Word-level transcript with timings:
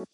Hey 0.00 0.06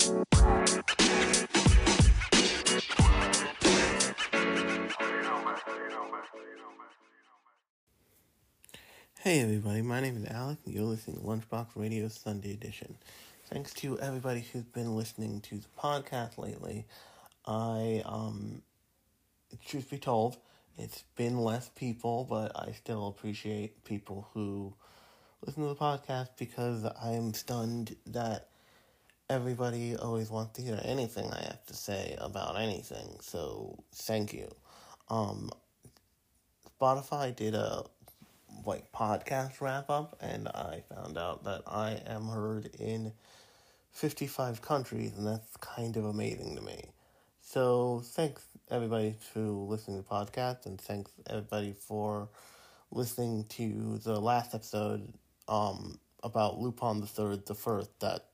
everybody, 9.43 9.83
my 9.83 10.01
name 10.01 10.17
is 10.17 10.25
Alec 10.29 10.59
and 10.65 10.75
you're 10.75 10.83
listening 10.83 11.19
to 11.19 11.23
Lunchbox 11.23 11.69
Radio 11.77 12.09
Sunday 12.09 12.53
Edition. 12.53 12.97
Thanks 13.49 13.73
to 13.75 13.97
everybody 14.01 14.45
who's 14.53 14.65
been 14.65 14.97
listening 14.97 15.41
to 15.43 15.59
the 15.59 15.69
podcast 15.79 16.37
lately. 16.37 16.85
I, 17.47 18.03
um, 18.05 18.63
truth 19.69 19.89
be 19.89 19.99
told, 19.99 20.37
it's 20.77 21.05
been 21.15 21.39
less 21.39 21.69
people, 21.77 22.27
but 22.29 22.51
I 22.57 22.73
still 22.73 23.07
appreciate 23.07 23.85
people 23.85 24.27
who 24.35 24.75
listen 25.45 25.63
to 25.63 25.69
the 25.69 25.77
podcast 25.77 26.31
because 26.37 26.85
I'm 27.01 27.35
stunned 27.35 27.95
that 28.07 28.49
everybody 29.29 29.97
always 29.97 30.31
wants 30.31 30.55
to 30.55 30.63
hear 30.63 30.81
anything 30.85 31.31
I 31.33 31.43
have 31.43 31.65
to 31.67 31.75
say 31.75 32.17
about 32.21 32.59
anything. 32.59 33.17
So 33.21 33.83
thank 33.93 34.33
you. 34.33 34.49
Um, 35.09 35.51
Spotify 36.81 37.35
did 37.35 37.55
a 37.55 37.85
like 38.65 38.91
podcast 38.93 39.61
wrap 39.61 39.91
up, 39.91 40.17
and 40.21 40.49
I 40.49 40.83
found 40.95 41.17
out 41.17 41.45
that 41.45 41.63
I 41.67 42.01
am 42.07 42.27
heard 42.27 42.67
in 42.79 43.13
55 43.93 44.61
countries, 44.63 45.13
and 45.17 45.27
that's 45.27 45.57
kind 45.59 45.97
of 45.97 46.05
amazing 46.05 46.57
to 46.57 46.63
me. 46.63 46.91
So 47.41 48.03
thanks 48.05 48.43
everybody 48.71 49.17
to 49.35 49.41
listening 49.41 50.03
to 50.03 50.09
the 50.09 50.15
podcast, 50.15 50.67
and 50.67 50.81
thanks 50.81 51.11
everybody 51.29 51.73
for 51.73 52.29
listening 52.91 53.45
to 53.49 53.99
the 54.05 54.21
last 54.21 54.55
episode 54.55 55.13
um 55.49 55.99
about 56.23 56.59
Lupin 56.59 57.01
the 57.01 57.07
Third, 57.07 57.47
the 57.47 57.55
first 57.55 58.01
that 58.01 58.25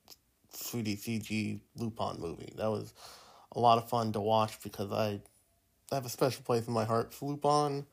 3D 0.55 0.99
CG 0.99 1.61
Lupin 1.77 2.21
movie. 2.21 2.53
That 2.57 2.71
was 2.71 2.95
a 3.53 3.61
lot 3.61 3.79
of 3.79 3.89
fun 3.89 4.13
to 4.13 4.21
watch 4.21 4.63
because 4.63 4.93
I 4.93 5.21
have 5.91 6.07
a 6.07 6.11
special 6.11 6.43
place 6.43 6.67
in 6.67 6.73
my 6.73 6.85
heart 6.85 7.13
for 7.13 7.31
Lupin, 7.31 7.87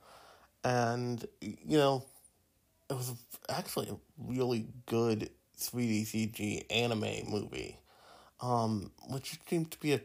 and 0.63 1.25
you 1.41 1.77
know 1.77 2.05
it 2.89 2.93
was 2.93 3.13
actually 3.49 3.89
a 3.89 3.97
really 4.17 4.67
good 4.85 5.29
3D 5.57 6.03
CG 6.03 6.65
anime 6.69 7.29
movie, 7.29 7.77
um, 8.41 8.91
which 9.09 9.37
seems 9.47 9.69
to 9.69 9.79
be 9.79 9.93
a 9.93 10.01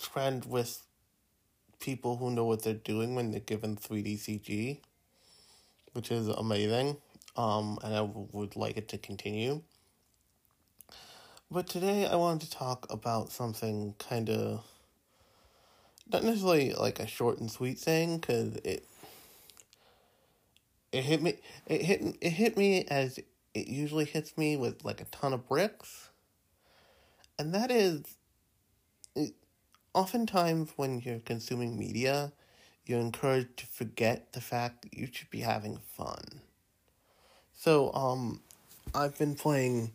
trend 0.00 0.44
with 0.44 0.82
people 1.80 2.16
who 2.16 2.30
know 2.30 2.44
what 2.44 2.62
they're 2.62 2.74
doing 2.74 3.14
when 3.14 3.30
they're 3.30 3.40
given 3.40 3.76
3D 3.76 4.14
CG, 4.14 4.80
which 5.92 6.10
is 6.10 6.28
amazing. 6.28 6.96
Um, 7.36 7.78
and 7.84 7.94
I 7.94 8.00
would 8.00 8.56
like 8.56 8.78
it 8.78 8.88
to 8.88 8.98
continue. 8.98 9.62
But 11.50 11.68
today 11.68 12.06
I 12.06 12.16
wanted 12.16 12.50
to 12.50 12.50
talk 12.50 12.88
about 12.90 13.30
something 13.30 13.94
kind 14.00 14.28
of 14.28 14.64
not 16.12 16.24
necessarily 16.24 16.72
like 16.72 16.98
a 16.98 17.06
short 17.06 17.38
and 17.38 17.48
sweet 17.48 17.78
thing 17.78 18.18
because 18.18 18.56
it 18.64 18.84
it 20.90 21.04
hit 21.04 21.22
me 21.22 21.34
it 21.66 21.82
hit 21.82 22.16
it 22.20 22.30
hit 22.30 22.56
me 22.56 22.84
as 22.86 23.18
it 23.54 23.68
usually 23.68 24.04
hits 24.04 24.36
me 24.36 24.56
with 24.56 24.84
like 24.84 25.00
a 25.00 25.04
ton 25.04 25.32
of 25.32 25.48
bricks. 25.48 26.08
And 27.38 27.54
that 27.54 27.70
is 27.70 28.02
it, 29.14 29.34
oftentimes 29.94 30.72
when 30.74 30.98
you're 30.98 31.20
consuming 31.20 31.78
media 31.78 32.32
you're 32.86 33.00
encouraged 33.00 33.56
to 33.58 33.66
forget 33.66 34.32
the 34.32 34.40
fact 34.40 34.82
that 34.82 34.94
you 34.94 35.06
should 35.12 35.30
be 35.30 35.40
having 35.40 35.78
fun. 35.96 36.40
So 37.54 37.92
um 37.94 38.40
i've 38.96 39.16
been 39.16 39.36
playing 39.36 39.92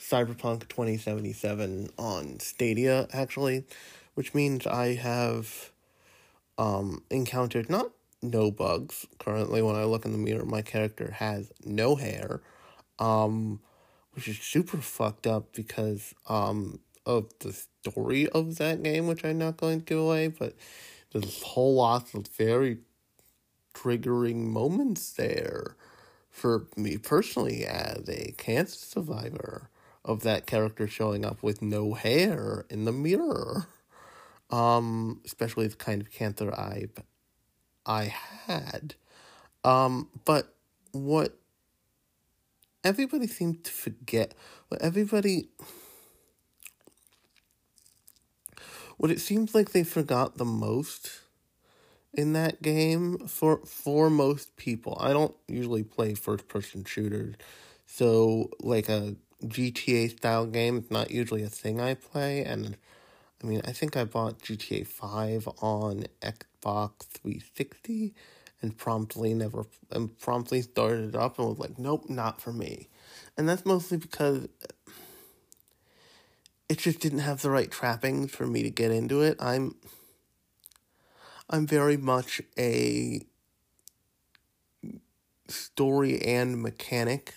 cyberpunk 0.00 0.68
2077 0.68 1.90
on 1.98 2.40
stadia 2.40 3.06
actually 3.12 3.64
which 4.14 4.34
means 4.34 4.66
i 4.66 4.94
have 4.94 5.70
um 6.58 7.02
encountered 7.10 7.68
not 7.70 7.92
no 8.22 8.50
bugs. 8.50 9.06
Currently, 9.18 9.62
when 9.62 9.76
I 9.76 9.84
look 9.84 10.04
in 10.04 10.12
the 10.12 10.18
mirror, 10.18 10.44
my 10.44 10.62
character 10.62 11.12
has 11.12 11.52
no 11.64 11.96
hair, 11.96 12.40
um, 12.98 13.60
which 14.12 14.28
is 14.28 14.38
super 14.38 14.78
fucked 14.78 15.26
up 15.26 15.52
because 15.54 16.14
um, 16.28 16.80
of 17.06 17.30
the 17.40 17.52
story 17.52 18.28
of 18.28 18.56
that 18.56 18.82
game, 18.82 19.06
which 19.06 19.24
I'm 19.24 19.38
not 19.38 19.56
going 19.56 19.80
to 19.80 19.84
give 19.84 19.98
away, 19.98 20.28
but 20.28 20.54
there's 21.12 21.42
whole 21.42 21.74
lot 21.74 22.14
of 22.14 22.26
very 22.28 22.78
triggering 23.74 24.48
moments 24.48 25.12
there 25.12 25.76
for 26.30 26.66
me 26.76 26.96
personally 26.96 27.64
as 27.64 28.08
a 28.08 28.34
cancer 28.36 28.76
survivor 28.76 29.68
of 30.04 30.22
that 30.22 30.46
character 30.46 30.86
showing 30.86 31.24
up 31.24 31.42
with 31.42 31.62
no 31.62 31.94
hair 31.94 32.64
in 32.70 32.84
the 32.84 32.92
mirror. 32.92 33.66
Um, 34.50 35.20
especially 35.24 35.68
the 35.68 35.76
kind 35.76 36.00
of 36.02 36.10
cancer 36.10 36.52
I 36.52 36.86
I 37.86 38.04
had. 38.46 38.94
Um, 39.64 40.08
but 40.24 40.54
what 40.92 41.38
everybody 42.82 43.26
seemed 43.26 43.64
to 43.64 43.70
forget, 43.70 44.34
what 44.68 44.82
everybody, 44.82 45.48
what 48.96 49.10
it 49.10 49.20
seems 49.20 49.54
like 49.54 49.70
they 49.70 49.84
forgot 49.84 50.36
the 50.36 50.44
most 50.44 51.20
in 52.12 52.32
that 52.32 52.60
game 52.62 53.18
for 53.28 53.64
for 53.64 54.10
most 54.10 54.56
people. 54.56 54.96
I 55.00 55.12
don't 55.12 55.34
usually 55.46 55.84
play 55.84 56.14
first 56.14 56.48
person 56.48 56.84
shooters, 56.84 57.34
so 57.86 58.50
like 58.60 58.88
a 58.88 59.16
GTA 59.44 60.16
style 60.16 60.46
game 60.46 60.78
is 60.78 60.90
not 60.90 61.10
usually 61.10 61.42
a 61.42 61.48
thing 61.48 61.80
I 61.80 61.94
play. 61.94 62.44
And 62.44 62.76
I 63.42 63.46
mean, 63.46 63.62
I 63.64 63.72
think 63.72 63.96
I 63.96 64.04
bought 64.04 64.40
GTA 64.40 64.86
Five 64.86 65.48
on 65.60 66.04
Xbox 66.22 67.02
360 67.06 68.14
and 68.62 68.76
promptly 68.76 69.32
never 69.34 69.64
and 69.90 70.18
promptly 70.18 70.62
started 70.62 71.10
it 71.10 71.16
up 71.16 71.38
and 71.38 71.48
was 71.48 71.58
like, 71.58 71.78
nope, 71.78 72.08
not 72.08 72.40
for 72.40 72.52
me. 72.52 72.88
And 73.36 73.48
that's 73.48 73.64
mostly 73.64 73.96
because 73.96 74.48
it 76.68 76.78
just 76.78 77.00
didn't 77.00 77.20
have 77.20 77.42
the 77.42 77.50
right 77.50 77.70
trappings 77.70 78.30
for 78.30 78.46
me 78.46 78.62
to 78.62 78.70
get 78.70 78.90
into 78.90 79.22
it. 79.22 79.36
I'm 79.40 79.74
I'm 81.48 81.66
very 81.66 81.96
much 81.96 82.40
a 82.58 83.22
story 85.48 86.22
and 86.22 86.62
mechanic 86.62 87.34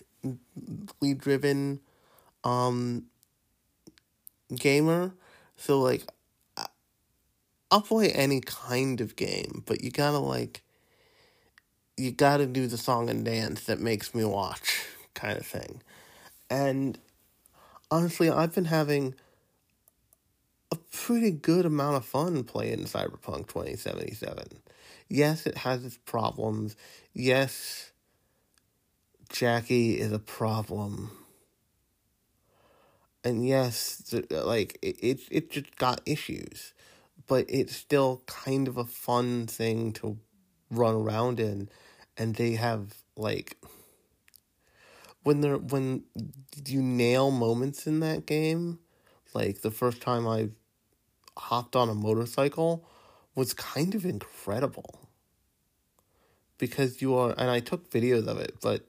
driven 1.17 1.79
um 2.43 3.05
gamer. 4.55 5.13
So 5.57 5.79
like 5.79 6.03
I'll 7.71 7.81
play 7.81 8.11
any 8.11 8.39
kind 8.41 9.01
of 9.01 9.15
game, 9.15 9.63
but 9.65 9.83
you 9.83 9.89
gotta 9.89 10.19
like 10.19 10.61
you 11.97 12.11
gotta 12.11 12.45
do 12.45 12.67
the 12.67 12.77
song 12.77 13.09
and 13.09 13.25
dance 13.25 13.63
that 13.65 13.79
makes 13.79 14.13
me 14.13 14.23
watch 14.23 14.85
kind 15.13 15.37
of 15.37 15.45
thing. 15.45 15.81
And 16.49 16.99
honestly, 17.89 18.29
I've 18.29 18.53
been 18.53 18.65
having 18.65 19.15
a 20.71 20.75
pretty 20.91 21.31
good 21.31 21.65
amount 21.65 21.95
of 21.95 22.05
fun 22.05 22.43
playing 22.43 22.85
Cyberpunk 22.85 23.47
2077. 23.47 24.61
Yes, 25.09 25.45
it 25.45 25.57
has 25.57 25.85
its 25.85 25.97
problems. 25.97 26.75
Yes, 27.13 27.91
Jackie 29.29 29.99
is 29.99 30.11
a 30.11 30.19
problem. 30.19 31.11
And 33.23 33.47
yes, 33.47 34.13
uh, 34.13 34.45
like 34.45 34.77
it, 34.81 34.97
it, 35.01 35.19
it 35.31 35.51
just 35.51 35.75
got 35.77 36.01
issues 36.05 36.73
but 37.27 37.45
it's 37.49 37.75
still 37.75 38.21
kind 38.27 38.67
of 38.67 38.77
a 38.77 38.85
fun 38.85 39.47
thing 39.47 39.93
to 39.93 40.17
run 40.71 40.95
around 40.95 41.39
in 41.39 41.69
and 42.17 42.35
they 42.35 42.53
have 42.53 42.93
like 43.17 43.57
when 45.23 45.41
they're 45.41 45.57
when 45.57 46.03
you 46.65 46.81
nail 46.81 47.31
moments 47.31 47.87
in 47.87 47.99
that 47.99 48.25
game 48.25 48.79
like 49.33 49.61
the 49.61 49.71
first 49.71 50.01
time 50.01 50.27
i 50.27 50.49
hopped 51.37 51.75
on 51.75 51.89
a 51.89 51.95
motorcycle 51.95 52.85
was 53.35 53.53
kind 53.53 53.95
of 53.95 54.05
incredible. 54.05 55.09
Because 56.57 57.01
you 57.01 57.15
are 57.15 57.33
and 57.37 57.49
i 57.49 57.59
took 57.59 57.89
videos 57.89 58.27
of 58.27 58.37
it 58.37 58.55
but 58.61 58.85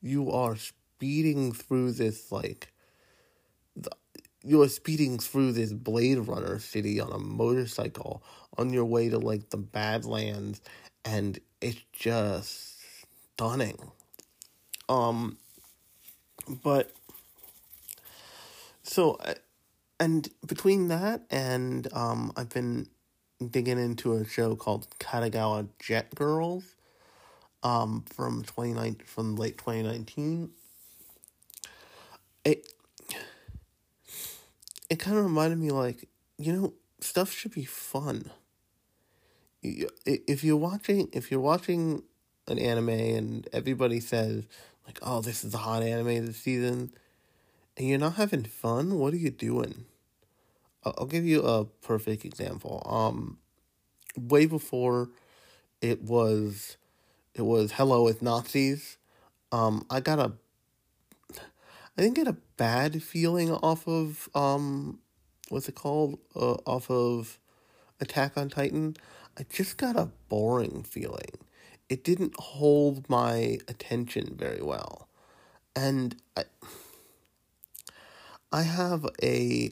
you 0.00 0.30
are 0.30 0.56
speeding 0.56 1.52
through 1.52 1.92
this 1.92 2.32
like 2.32 2.72
you're 4.44 4.68
speeding 4.68 5.18
through 5.18 5.52
this 5.52 5.72
Blade 5.72 6.18
Runner 6.18 6.58
city 6.58 7.00
on 7.00 7.12
a 7.12 7.18
motorcycle 7.18 8.22
on 8.56 8.72
your 8.72 8.84
way 8.84 9.08
to 9.08 9.18
like 9.18 9.50
the 9.50 9.56
Badlands, 9.56 10.60
and 11.04 11.38
it's 11.60 11.80
just 11.92 12.78
stunning. 13.34 13.78
Um, 14.88 15.38
but 16.62 16.92
so, 18.82 19.18
and 20.00 20.28
between 20.46 20.88
that 20.88 21.22
and 21.30 21.88
um, 21.92 22.32
I've 22.36 22.48
been 22.48 22.88
digging 23.50 23.78
into 23.78 24.14
a 24.14 24.24
show 24.24 24.56
called 24.56 24.88
Kandagawa 24.98 25.68
Jet 25.78 26.14
Girls, 26.14 26.74
um, 27.62 28.04
from 28.14 28.44
twenty 28.44 28.72
nine 28.72 28.96
from 29.04 29.36
late 29.36 29.58
twenty 29.58 29.82
nineteen. 29.82 30.50
It 32.44 32.72
it 34.90 34.98
kind 34.98 35.16
of 35.18 35.24
reminded 35.24 35.58
me 35.58 35.70
like, 35.70 36.08
you 36.38 36.52
know, 36.52 36.74
stuff 37.00 37.32
should 37.32 37.52
be 37.52 37.64
fun. 37.64 38.30
If 39.62 40.44
you're 40.44 40.56
watching, 40.56 41.08
if 41.12 41.30
you're 41.30 41.40
watching 41.40 42.02
an 42.46 42.58
anime 42.58 42.88
and 42.88 43.48
everybody 43.52 44.00
says 44.00 44.44
like, 44.86 44.98
"Oh, 45.02 45.20
this 45.20 45.44
is 45.44 45.52
the 45.52 45.58
hot 45.58 45.82
anime 45.82 46.26
this 46.26 46.36
season," 46.36 46.92
and 47.76 47.88
you're 47.88 47.98
not 47.98 48.14
having 48.14 48.44
fun, 48.44 48.98
what 48.98 49.12
are 49.12 49.18
you 49.18 49.30
doing? 49.30 49.84
I'll 50.84 51.06
give 51.06 51.24
you 51.24 51.42
a 51.42 51.64
perfect 51.64 52.24
example. 52.24 52.82
Um, 52.86 53.38
way 54.16 54.46
before 54.46 55.10
it 55.82 56.02
was, 56.02 56.76
it 57.34 57.42
was 57.42 57.72
Hello 57.72 58.04
with 58.04 58.22
Nazis. 58.22 58.96
Um, 59.52 59.84
I 59.90 60.00
got 60.00 60.18
a, 60.18 60.32
I 61.98 62.02
didn't 62.02 62.14
get 62.14 62.28
a 62.28 62.36
bad 62.56 63.02
feeling 63.02 63.50
off 63.50 63.88
of 63.88 64.28
um, 64.32 65.00
what's 65.48 65.68
it 65.68 65.74
called? 65.74 66.20
Uh, 66.34 66.52
off 66.64 66.88
of 66.88 67.40
Attack 68.00 68.38
on 68.38 68.48
Titan. 68.48 68.96
I 69.36 69.44
just 69.50 69.78
got 69.78 69.96
a 69.96 70.08
boring 70.28 70.84
feeling. 70.84 71.38
It 71.88 72.04
didn't 72.04 72.38
hold 72.38 73.10
my 73.10 73.58
attention 73.66 74.36
very 74.38 74.62
well, 74.62 75.08
and 75.74 76.14
I, 76.36 76.44
I 78.52 78.62
have 78.62 79.04
a 79.20 79.70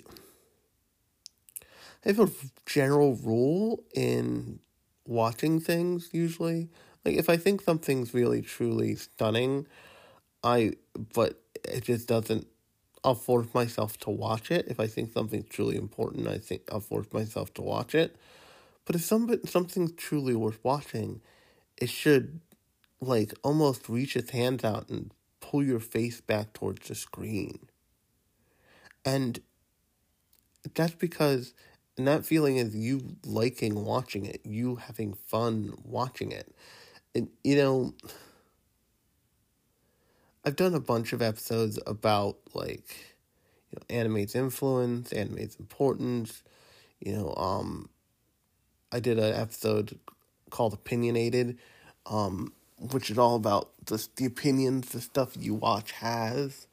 I 2.05 2.08
have 2.08 2.19
a 2.19 2.31
general 2.64 3.14
rule 3.14 3.84
in 3.94 4.58
watching 5.06 5.61
things 5.61 6.08
usually. 6.11 6.70
Like 7.05 7.14
if 7.14 7.31
I 7.31 7.37
think 7.37 7.62
something's 7.62 8.12
really 8.12 8.43
truly 8.43 8.96
stunning, 8.96 9.69
I 10.43 10.72
but 11.14 11.40
it 11.64 11.85
just 11.85 12.08
doesn't 12.08 12.47
I'll 13.05 13.14
force 13.14 13.47
myself 13.55 13.99
to 13.99 14.11
watch 14.11 14.50
it. 14.50 14.67
If 14.69 14.81
I 14.81 14.88
think 14.88 15.12
something's 15.12 15.49
truly 15.49 15.76
important, 15.76 16.26
I 16.26 16.38
think 16.38 16.62
I'll 16.73 16.81
force 16.81 17.06
myself 17.12 17.55
to 17.55 17.62
watch 17.62 17.94
it. 17.94 18.17
But 18.85 18.97
if 18.97 19.03
some 19.03 19.32
something's 19.47 19.93
truly 19.93 20.35
worth 20.35 20.58
watching, 20.64 21.20
it 21.76 21.88
should 21.88 22.41
like 23.00 23.32
almost 23.44 23.88
reach 23.88 24.17
its 24.17 24.31
hands 24.31 24.64
out 24.64 24.88
and 24.88 25.12
pull 25.41 25.62
your 25.62 25.81
face 25.81 26.20
back 26.20 26.53
towards 26.53 26.88
the 26.88 26.94
screen. 26.94 27.69
And 29.05 29.41
that's 30.75 30.94
because 30.94 31.55
and 31.97 32.06
that 32.08 32.26
feeling 32.26 32.56
is 32.58 32.75
you 32.75 33.17
liking 33.25 33.85
watching 33.85 34.26
it, 34.26 34.41
you 34.44 34.76
having 34.76 35.14
fun 35.14 35.75
watching 35.85 36.32
it. 36.32 36.55
And, 37.14 37.29
you 37.43 37.56
know, 37.56 37.94
I've 40.46 40.54
done 40.54 40.75
a 40.75 40.81
bunch 40.81 41.12
of 41.12 41.20
episodes 41.20 41.76
about, 41.88 42.37
like, 42.54 43.16
you 43.72 43.78
know, 43.81 43.82
anime's 43.90 44.37
influence, 44.37 45.12
anime's 45.12 45.56
importance. 45.56 46.44
You 47.00 47.14
know, 47.14 47.34
um, 47.37 47.90
I 48.93 49.00
did 49.00 49.19
an 49.19 49.34
episode 49.34 49.98
called 50.50 50.72
Opinionated, 50.72 51.58
um, 52.06 52.52
which 52.78 53.10
is 53.10 53.19
all 53.19 53.34
about 53.34 53.70
the, 53.87 54.06
the 54.14 54.25
opinions 54.25 54.90
the 54.90 55.00
stuff 55.00 55.37
you 55.37 55.52
watch 55.52 55.90
has 55.90 56.69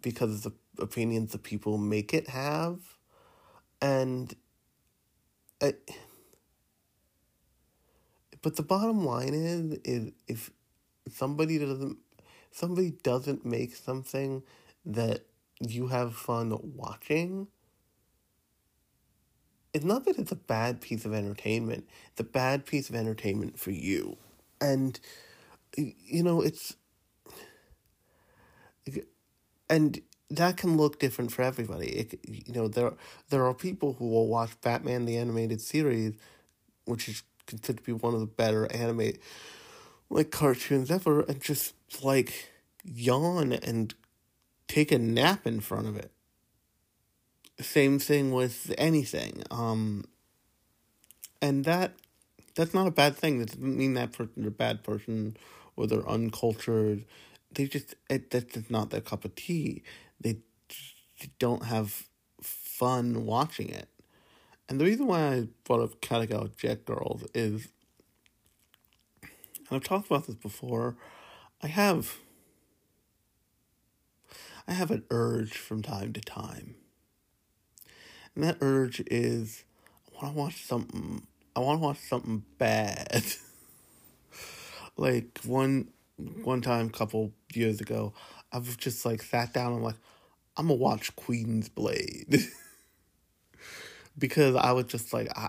because 0.00 0.46
of 0.46 0.52
the 0.52 0.82
opinions 0.82 1.32
the 1.32 1.38
people 1.38 1.78
make 1.78 2.14
it 2.14 2.28
have. 2.28 2.78
And 3.80 4.32
I, 5.60 5.74
but 8.42 8.54
the 8.54 8.62
bottom 8.62 9.04
line 9.04 9.34
is 9.34 9.78
is 9.84 10.12
if 10.28 10.52
somebody 11.10 11.58
doesn't 11.58 11.98
somebody 12.52 12.92
doesn't 13.02 13.44
make 13.44 13.74
something 13.74 14.42
that 14.84 15.22
you 15.60 15.88
have 15.88 16.14
fun 16.14 16.56
watching 16.74 17.46
it's 19.72 19.84
not 19.84 20.04
that 20.04 20.18
it's 20.18 20.32
a 20.32 20.36
bad 20.36 20.80
piece 20.80 21.04
of 21.04 21.14
entertainment 21.14 21.86
it's 22.10 22.20
a 22.20 22.24
bad 22.24 22.66
piece 22.66 22.88
of 22.88 22.94
entertainment 22.94 23.58
for 23.58 23.70
you 23.70 24.16
and 24.60 24.98
you 25.76 26.22
know 26.22 26.42
it's 26.42 26.76
and 29.68 30.00
that 30.30 30.56
can 30.56 30.76
look 30.76 30.98
different 30.98 31.32
for 31.32 31.42
everybody. 31.42 31.88
It, 31.88 32.20
you 32.24 32.52
know, 32.52 32.68
there 32.68 32.92
there 33.30 33.46
are 33.46 33.54
people 33.54 33.94
who 33.94 34.08
will 34.08 34.28
watch 34.28 34.60
Batman 34.60 35.04
the 35.04 35.16
animated 35.16 35.60
series, 35.60 36.14
which 36.84 37.08
is 37.08 37.22
considered 37.46 37.78
to 37.78 37.82
be 37.82 37.92
one 37.92 38.14
of 38.14 38.20
the 38.20 38.26
better 38.26 38.70
anime 38.72 39.12
like 40.12 40.30
cartoons 40.30 40.90
ever, 40.90 41.22
and 41.22 41.40
just 41.40 41.74
like 42.02 42.50
yawn 42.84 43.52
and 43.52 43.94
take 44.68 44.92
a 44.92 44.98
nap 44.98 45.46
in 45.46 45.60
front 45.60 45.86
of 45.86 45.96
it. 45.96 46.10
Same 47.60 47.98
thing 47.98 48.32
with 48.32 48.74
anything. 48.78 49.42
Um, 49.50 50.04
and 51.40 51.64
that 51.64 51.94
that's 52.54 52.74
not 52.74 52.86
a 52.86 52.92
bad 52.92 53.16
thing. 53.16 53.38
That 53.38 53.48
doesn't 53.48 53.76
mean 53.76 53.94
that 53.94 54.12
person's 54.12 54.46
a 54.46 54.50
bad 54.50 54.82
person 54.82 55.36
or 55.76 55.86
they're 55.86 56.08
uncultured. 56.08 57.04
They 57.52 57.66
just 57.66 57.94
it, 58.10 58.30
that's 58.30 58.52
just 58.54 58.70
not 58.70 58.90
their 58.90 59.00
cup 59.00 59.24
of 59.24 59.34
tea 59.34 59.82
they 60.22 60.38
don't 61.38 61.64
have 61.66 62.08
fun 62.40 63.26
watching 63.26 63.68
it. 63.68 63.88
And 64.68 64.80
the 64.80 64.84
reason 64.84 65.06
why 65.06 65.34
I 65.34 65.48
brought 65.64 65.82
up 65.82 66.00
Kandagawa 66.00 66.56
Jet 66.56 66.84
Girls 66.84 67.24
is, 67.34 67.68
and 69.72 69.80
I've 69.80 69.88
talked 69.88 70.08
about 70.08 70.26
this 70.26 70.36
before, 70.36 70.96
I 71.62 71.66
have, 71.66 72.18
I 74.68 74.72
have 74.72 74.90
an 74.90 75.04
urge 75.08 75.56
from 75.56 75.80
time 75.80 76.12
to 76.12 76.20
time. 76.20 76.74
And 78.34 78.44
that 78.44 78.58
urge 78.60 79.00
is, 79.06 79.64
I 80.10 80.16
want 80.16 80.34
to 80.34 80.38
watch 80.38 80.66
something, 80.66 81.26
I 81.56 81.60
want 81.60 81.80
to 81.80 81.86
watch 81.86 82.00
something 82.00 82.44
bad. 82.58 83.24
like 84.98 85.38
one, 85.46 85.88
one 86.18 86.60
time, 86.60 86.88
a 86.88 86.90
couple 86.90 87.32
years 87.54 87.80
ago, 87.80 88.12
I've 88.52 88.76
just 88.76 89.06
like 89.06 89.22
sat 89.22 89.54
down 89.54 89.72
and 89.72 89.82
like, 89.82 89.96
I'm 90.58 90.66
gonna 90.66 90.78
watch 90.78 91.16
Queen's 91.16 91.70
Blade 91.70 92.42
because 94.18 94.54
I 94.54 94.72
was 94.72 94.84
just 94.84 95.14
like 95.14 95.30
I. 95.34 95.48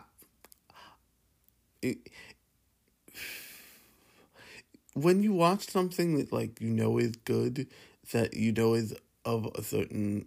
when 4.94 5.24
you 5.24 5.34
watch 5.34 5.70
something 5.70 6.18
that 6.18 6.32
like 6.32 6.62
you 6.62 6.70
know 6.70 6.98
is 6.98 7.16
good, 7.26 7.68
that 8.12 8.34
you 8.36 8.52
know 8.52 8.74
is 8.74 8.94
of 9.26 9.50
a 9.56 9.64
certain 9.64 10.26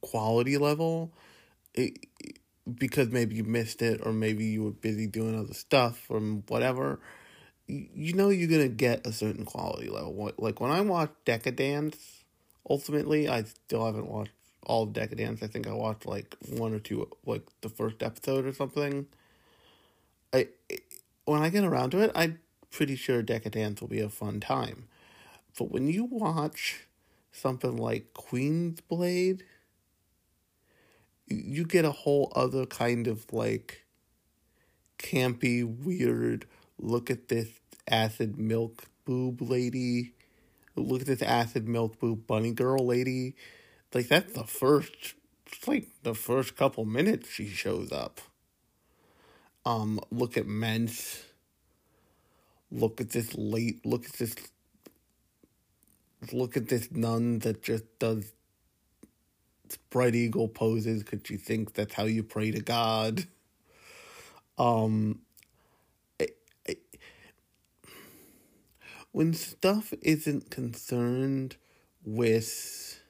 quality 0.00 0.58
level, 0.58 1.12
it, 1.74 1.98
because 2.72 3.08
maybe 3.10 3.36
you 3.36 3.44
missed 3.44 3.82
it 3.82 4.00
or 4.04 4.12
maybe 4.12 4.44
you 4.44 4.64
were 4.64 4.70
busy 4.70 5.06
doing 5.06 5.38
other 5.38 5.54
stuff 5.54 6.06
or 6.08 6.20
whatever, 6.20 7.00
you 7.66 8.12
know 8.12 8.28
you're 8.28 8.48
gonna 8.48 8.68
get 8.68 9.06
a 9.06 9.12
certain 9.12 9.44
quality 9.44 9.88
level. 9.88 10.32
Like 10.38 10.60
when 10.60 10.70
I 10.70 10.80
watch 10.80 11.10
Decadence 11.24 12.24
ultimately, 12.68 13.28
I 13.28 13.44
still 13.44 13.84
haven't 13.86 14.08
watched 14.08 14.32
all 14.64 14.84
of 14.84 14.92
Decadence. 14.92 15.42
I 15.42 15.46
think 15.46 15.66
I 15.66 15.72
watched 15.72 16.06
like 16.06 16.36
one 16.48 16.74
or 16.74 16.78
two, 16.78 17.08
like 17.26 17.42
the 17.60 17.68
first 17.68 18.02
episode 18.02 18.46
or 18.46 18.52
something. 18.52 19.06
I 20.32 20.48
when 21.24 21.42
I 21.42 21.48
get 21.50 21.64
around 21.64 21.90
to 21.90 22.00
it, 22.00 22.10
I'm 22.14 22.38
pretty 22.72 22.96
sure 22.96 23.22
Decadence 23.22 23.80
will 23.80 23.88
be 23.88 24.00
a 24.00 24.08
fun 24.08 24.40
time. 24.40 24.88
But 25.58 25.70
when 25.70 25.86
you 25.86 26.04
watch 26.04 26.86
something 27.30 27.76
like 27.76 28.14
Queen's 28.14 28.80
Blade, 28.80 29.44
you 31.26 31.64
get 31.64 31.84
a 31.84 31.92
whole 31.92 32.32
other 32.34 32.66
kind 32.66 33.06
of 33.06 33.32
like 33.32 33.84
campy, 34.98 35.64
weird 35.64 36.46
look 36.78 37.10
at 37.10 37.28
this 37.28 37.48
acid 37.88 38.38
milk 38.38 38.84
boob 39.04 39.40
lady 39.40 40.14
look 40.76 41.02
at 41.02 41.06
this 41.06 41.22
acid 41.22 41.68
milk 41.68 41.98
boob 41.98 42.26
bunny 42.26 42.52
girl 42.52 42.86
lady. 42.86 43.34
Like 43.92 44.08
that's 44.08 44.32
the 44.32 44.44
first 44.44 45.14
like 45.66 45.88
the 46.02 46.14
first 46.14 46.56
couple 46.56 46.84
minutes 46.84 47.28
she 47.30 47.46
shows 47.48 47.92
up. 47.92 48.20
Um, 49.64 50.00
look 50.10 50.36
at 50.36 50.46
Menace. 50.46 51.24
Look 52.72 53.02
at 53.02 53.10
this 53.10 53.34
late 53.34 53.84
look 53.84 54.06
at 54.06 54.12
this 54.14 54.34
look 56.32 56.56
at 56.56 56.68
this 56.68 56.90
nun 56.90 57.40
that 57.40 57.62
just 57.62 57.84
does 57.98 58.32
spread 59.68 60.14
eagle 60.14 60.48
poses 60.48 61.02
because 61.02 61.20
she 61.24 61.36
thinks 61.36 61.72
that's 61.72 61.94
how 61.94 62.04
you 62.04 62.22
pray 62.22 62.50
to 62.50 62.60
God. 62.60 63.26
Um, 64.56 65.20
when 69.12 69.34
stuff 69.34 69.92
isn't 70.00 70.50
concerned 70.50 71.56
with 72.04 73.00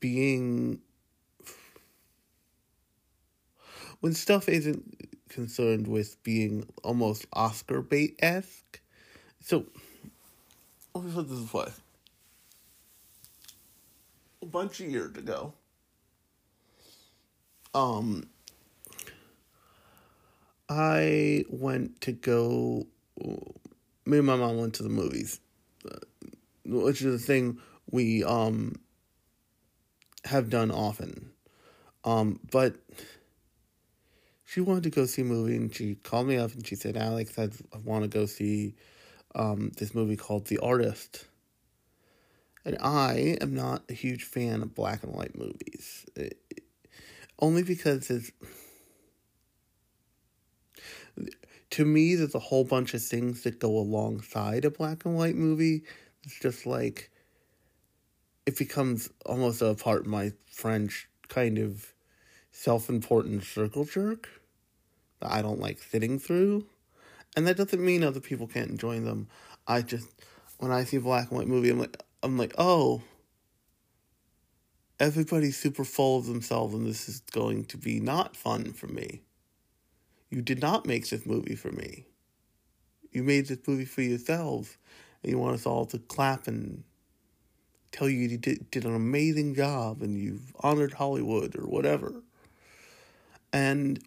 being 0.00 0.80
when 4.00 4.12
stuff 4.12 4.48
isn't 4.48 5.15
concerned 5.28 5.86
with 5.88 6.22
being 6.22 6.66
almost 6.82 7.26
Oscar 7.32 7.82
bait 7.82 8.16
esque. 8.20 8.80
So 9.40 9.66
let 10.94 11.04
me 11.04 11.12
put 11.12 11.28
this 11.28 11.52
way. 11.52 11.68
A 14.42 14.46
bunch 14.46 14.80
of 14.80 14.88
years 14.88 15.16
ago, 15.16 15.52
um 17.74 18.28
I 20.68 21.44
went 21.48 22.00
to 22.02 22.12
go 22.12 22.86
me 24.04 24.18
and 24.18 24.26
my 24.26 24.36
mom 24.36 24.58
went 24.58 24.74
to 24.74 24.82
the 24.82 24.88
movies, 24.88 25.40
uh, 25.90 25.98
which 26.64 27.02
is 27.02 27.22
a 27.22 27.24
thing 27.24 27.58
we 27.90 28.24
um 28.24 28.76
have 30.24 30.50
done 30.50 30.70
often. 30.70 31.30
Um, 32.04 32.40
but 32.50 32.76
she 34.56 34.62
wanted 34.62 34.84
to 34.84 34.90
go 34.90 35.04
see 35.04 35.20
a 35.20 35.24
movie, 35.26 35.54
and 35.54 35.74
she 35.74 35.96
called 35.96 36.26
me 36.26 36.38
up 36.38 36.54
and 36.54 36.66
she 36.66 36.76
said, 36.76 36.96
"Alex, 36.96 37.38
I, 37.38 37.50
I 37.74 37.78
want 37.84 38.04
to 38.04 38.08
go 38.08 38.24
see 38.24 38.74
um, 39.34 39.70
this 39.76 39.94
movie 39.94 40.16
called 40.16 40.46
The 40.46 40.56
Artist." 40.60 41.26
And 42.64 42.78
I 42.80 43.36
am 43.42 43.54
not 43.54 43.82
a 43.90 43.92
huge 43.92 44.24
fan 44.24 44.62
of 44.62 44.74
black 44.74 45.02
and 45.02 45.12
white 45.12 45.36
movies, 45.36 46.06
it, 46.16 46.40
only 47.38 47.64
because 47.64 48.08
it's 48.08 48.32
to 51.68 51.84
me, 51.84 52.14
there's 52.14 52.34
a 52.34 52.38
whole 52.38 52.64
bunch 52.64 52.94
of 52.94 53.02
things 53.02 53.42
that 53.42 53.58
go 53.58 53.76
alongside 53.76 54.64
a 54.64 54.70
black 54.70 55.04
and 55.04 55.14
white 55.14 55.36
movie. 55.36 55.82
It's 56.24 56.40
just 56.40 56.64
like 56.64 57.10
it 58.46 58.56
becomes 58.56 59.10
almost 59.26 59.60
a 59.60 59.74
part 59.74 60.00
of 60.00 60.06
my 60.06 60.32
French 60.46 61.10
kind 61.28 61.58
of 61.58 61.92
self 62.52 62.88
important 62.88 63.44
circle 63.44 63.84
jerk 63.84 64.30
that 65.20 65.32
I 65.32 65.42
don't 65.42 65.60
like 65.60 65.78
sitting 65.78 66.18
through. 66.18 66.66
And 67.36 67.46
that 67.46 67.56
doesn't 67.56 67.84
mean 67.84 68.02
other 68.02 68.20
people 68.20 68.46
can't 68.46 68.70
enjoy 68.70 69.00
them. 69.00 69.28
I 69.66 69.82
just 69.82 70.08
when 70.58 70.72
I 70.72 70.84
see 70.84 70.96
a 70.96 71.00
black 71.00 71.30
and 71.30 71.38
white 71.38 71.48
movie 71.48 71.70
I'm 71.70 71.78
like 71.78 72.02
I'm 72.22 72.38
like, 72.38 72.54
oh 72.58 73.02
everybody's 74.98 75.58
super 75.58 75.84
full 75.84 76.18
of 76.18 76.26
themselves 76.26 76.74
and 76.74 76.86
this 76.86 77.08
is 77.08 77.20
going 77.32 77.64
to 77.66 77.76
be 77.76 78.00
not 78.00 78.36
fun 78.36 78.72
for 78.72 78.86
me. 78.86 79.22
You 80.30 80.42
did 80.42 80.60
not 80.60 80.86
make 80.86 81.08
this 81.08 81.26
movie 81.26 81.54
for 81.54 81.70
me. 81.70 82.06
You 83.12 83.22
made 83.22 83.46
this 83.46 83.66
movie 83.66 83.84
for 83.84 84.02
yourselves, 84.02 84.76
and 85.22 85.32
you 85.32 85.38
want 85.38 85.54
us 85.54 85.66
all 85.66 85.86
to 85.86 85.98
clap 85.98 86.46
and 86.46 86.82
tell 87.92 88.08
you 88.08 88.28
you 88.28 88.36
did, 88.36 88.70
did 88.70 88.84
an 88.84 88.94
amazing 88.94 89.54
job 89.54 90.02
and 90.02 90.18
you've 90.18 90.54
honored 90.60 90.92
Hollywood 90.92 91.56
or 91.56 91.66
whatever. 91.66 92.22
And 93.52 94.02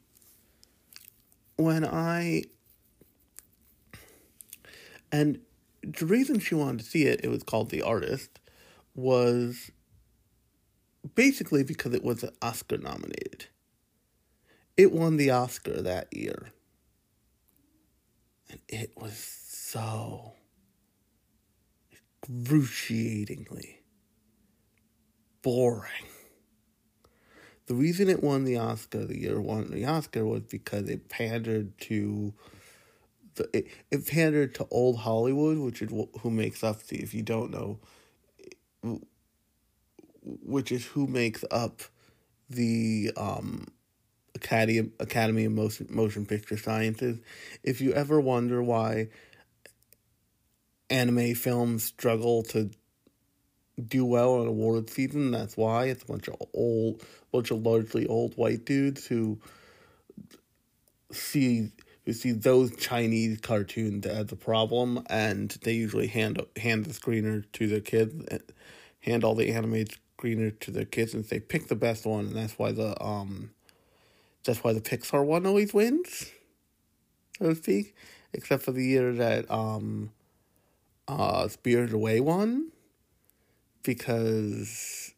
when 1.59 1.85
I. 1.85 2.43
And 5.11 5.39
the 5.83 6.05
reason 6.05 6.39
she 6.39 6.55
wanted 6.55 6.79
to 6.79 6.85
see 6.85 7.03
it, 7.03 7.21
it 7.23 7.29
was 7.29 7.43
called 7.43 7.69
The 7.69 7.81
Artist, 7.81 8.39
was 8.95 9.71
basically 11.15 11.63
because 11.63 11.93
it 11.93 12.03
was 12.03 12.23
Oscar 12.41 12.77
nominated. 12.77 13.47
It 14.77 14.91
won 14.91 15.17
the 15.17 15.31
Oscar 15.31 15.81
that 15.81 16.15
year. 16.15 16.51
And 18.49 18.59
it 18.67 18.93
was 18.95 19.17
so 19.17 20.33
excruciatingly 21.91 23.81
boring. 25.41 26.07
The 27.69 27.75
reason 27.75 28.09
it 28.09 28.23
won 28.23 28.45
the 28.45 28.57
Oscar 28.57 29.05
the 29.05 29.19
year 29.19 29.39
won 29.39 29.69
the 29.69 29.85
Oscar 29.85 30.25
was 30.25 30.41
because 30.41 30.89
it 30.89 31.07
pandered 31.07 31.77
to 31.81 32.33
the 33.35 33.47
it, 33.53 33.67
it 33.91 34.07
pandered 34.07 34.55
to 34.55 34.67
old 34.71 34.97
Hollywood, 34.97 35.59
which 35.59 35.83
is 35.83 35.91
who 36.21 36.31
makes 36.31 36.63
up 36.63 36.81
the 36.88 36.97
if 36.99 37.13
you 37.13 37.21
don't 37.21 37.51
know, 37.51 37.77
which 40.23 40.71
is 40.71 40.83
who 40.83 41.05
makes 41.05 41.45
up 41.51 41.83
the 42.49 43.11
um 43.15 43.67
Academy 44.33 44.89
Academy 44.99 45.45
of 45.45 45.51
Motion 45.51 45.85
Motion 45.91 46.25
Picture 46.25 46.57
Sciences. 46.57 47.19
If 47.63 47.81
you 47.81 47.93
ever 47.93 48.19
wonder 48.19 48.63
why 48.63 49.09
anime 50.89 51.35
films 51.35 51.83
struggle 51.83 52.41
to 52.41 52.71
do 53.79 54.05
well 54.05 54.41
on 54.41 54.48
award 54.48 54.89
season, 54.89 55.31
that's 55.31 55.57
why 55.57 55.86
it's 55.86 56.03
a 56.03 56.07
bunch 56.07 56.27
of 56.27 56.36
old, 56.53 57.03
bunch 57.31 57.51
of 57.51 57.65
largely 57.65 58.05
old 58.07 58.36
white 58.36 58.65
dudes 58.65 59.05
who 59.05 59.39
see 61.12 61.71
who 62.05 62.13
see 62.13 62.31
those 62.31 62.75
Chinese 62.77 63.39
cartoons 63.39 64.05
as 64.05 64.31
a 64.31 64.36
problem, 64.36 65.03
and 65.09 65.57
they 65.63 65.74
usually 65.74 66.07
hand 66.07 66.41
hand 66.57 66.86
the 66.86 66.93
screener 66.93 67.43
to 67.53 67.67
their 67.67 67.81
kids, 67.81 68.13
hand 69.01 69.24
all 69.24 69.36
the 69.36 69.51
animated 69.51 69.98
screener 70.17 70.57
to 70.59 70.71
their 70.71 70.86
kids, 70.86 71.13
and 71.13 71.25
say 71.25 71.39
pick 71.39 71.67
the 71.67 71.75
best 71.75 72.05
one, 72.05 72.25
and 72.25 72.36
that's 72.36 72.57
why 72.57 72.71
the 72.71 73.01
um 73.03 73.51
that's 74.43 74.63
why 74.63 74.74
the 74.74 74.81
Pixar 74.81 75.25
one 75.25 75.45
always 75.45 75.74
wins, 75.74 76.31
so 77.38 77.50
to 77.50 77.55
speak. 77.55 77.95
Except 78.33 78.63
for 78.63 78.71
the 78.71 78.83
year 78.83 79.12
that 79.13 79.50
um, 79.50 80.12
uh, 81.07 81.48
Spirited 81.48 81.93
Away 81.93 82.19
won, 82.19 82.71
because 83.83 85.13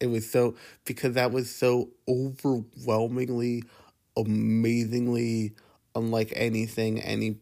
it 0.00 0.06
was 0.06 0.30
so 0.30 0.56
because 0.84 1.14
that 1.14 1.32
was 1.32 1.54
so 1.54 1.90
overwhelmingly, 2.08 3.64
amazingly 4.16 5.54
unlike 5.94 6.32
anything 6.34 7.00
any 7.00 7.36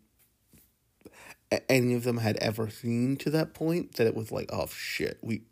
any 1.69 1.95
of 1.95 2.05
them 2.05 2.19
had 2.19 2.37
ever 2.39 2.69
seen 2.69 3.17
to 3.17 3.31
that 3.31 3.55
point 3.55 3.95
that 3.95 4.07
it 4.09 4.15
was 4.15 4.33
like 4.33 4.50
oh 4.53 4.67
shit 4.67 5.19
we 5.23 5.43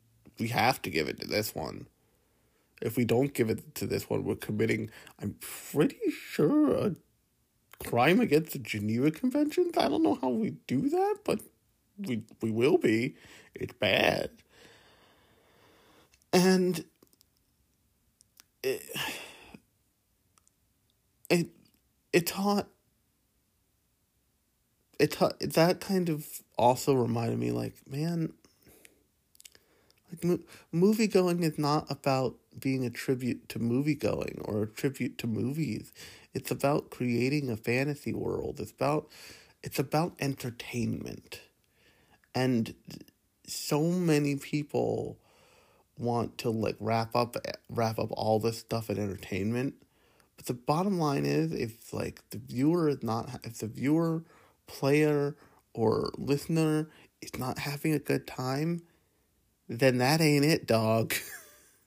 we 0.40 0.48
have 0.48 0.82
to 0.82 0.90
give 0.90 1.08
it 1.08 1.20
to 1.20 1.26
this 1.26 1.54
one 1.54 1.86
if 2.80 2.96
we 2.96 3.04
don't 3.04 3.34
give 3.34 3.50
it 3.50 3.74
to 3.76 3.86
this 3.86 4.08
one, 4.08 4.24
we're 4.24 4.36
committing, 4.36 4.90
I'm 5.20 5.34
pretty 5.40 6.10
sure, 6.10 6.72
a 6.72 6.94
crime 7.84 8.20
against 8.20 8.52
the 8.52 8.58
Geneva 8.58 9.10
Conventions. 9.10 9.76
I 9.76 9.88
don't 9.88 10.02
know 10.02 10.18
how 10.20 10.28
we 10.28 10.50
do 10.66 10.88
that, 10.88 11.16
but 11.24 11.40
we 11.98 12.22
we 12.40 12.50
will 12.50 12.78
be. 12.78 13.16
It's 13.54 13.74
bad. 13.74 14.30
And 16.32 16.84
it 18.62 18.82
it 21.30 21.48
it 22.12 22.26
taught 22.26 22.68
it 24.98 25.12
taught 25.12 25.38
that 25.40 25.80
kind 25.80 26.08
of 26.08 26.26
also 26.56 26.94
reminded 26.94 27.38
me 27.38 27.50
like 27.50 27.74
man 27.88 28.32
like 30.10 30.24
mo- 30.24 30.40
movie 30.72 31.06
going 31.06 31.42
is 31.42 31.58
not 31.58 31.90
about 31.90 32.36
being 32.58 32.84
a 32.84 32.90
tribute 32.90 33.48
to 33.50 33.58
movie 33.58 33.94
going 33.94 34.40
or 34.44 34.62
a 34.62 34.66
tribute 34.66 35.18
to 35.18 35.26
movies. 35.26 35.92
It's 36.34 36.50
about 36.50 36.90
creating 36.90 37.50
a 37.50 37.56
fantasy 37.56 38.12
world. 38.12 38.58
It's 38.60 38.72
about 38.72 39.08
it's 39.62 39.78
about 39.78 40.14
entertainment. 40.20 41.40
And 42.34 42.74
so 43.46 43.82
many 43.82 44.36
people 44.36 45.18
want 45.98 46.38
to 46.38 46.50
like 46.50 46.76
wrap 46.80 47.14
up 47.14 47.36
wrap 47.68 47.98
up 47.98 48.08
all 48.12 48.38
this 48.38 48.58
stuff 48.58 48.90
in 48.90 48.98
entertainment. 48.98 49.74
But 50.36 50.46
the 50.46 50.54
bottom 50.54 50.98
line 50.98 51.26
is 51.26 51.52
if 51.52 51.92
like 51.92 52.22
the 52.30 52.38
viewer 52.38 52.88
is 52.88 53.02
not 53.02 53.40
if 53.44 53.58
the 53.58 53.66
viewer, 53.66 54.24
player 54.66 55.36
or 55.74 56.12
listener 56.16 56.88
is 57.20 57.36
not 57.38 57.58
having 57.58 57.92
a 57.92 57.98
good 57.98 58.26
time, 58.26 58.82
then 59.68 59.98
that 59.98 60.20
ain't 60.20 60.44
it, 60.44 60.66
dog. 60.66 61.14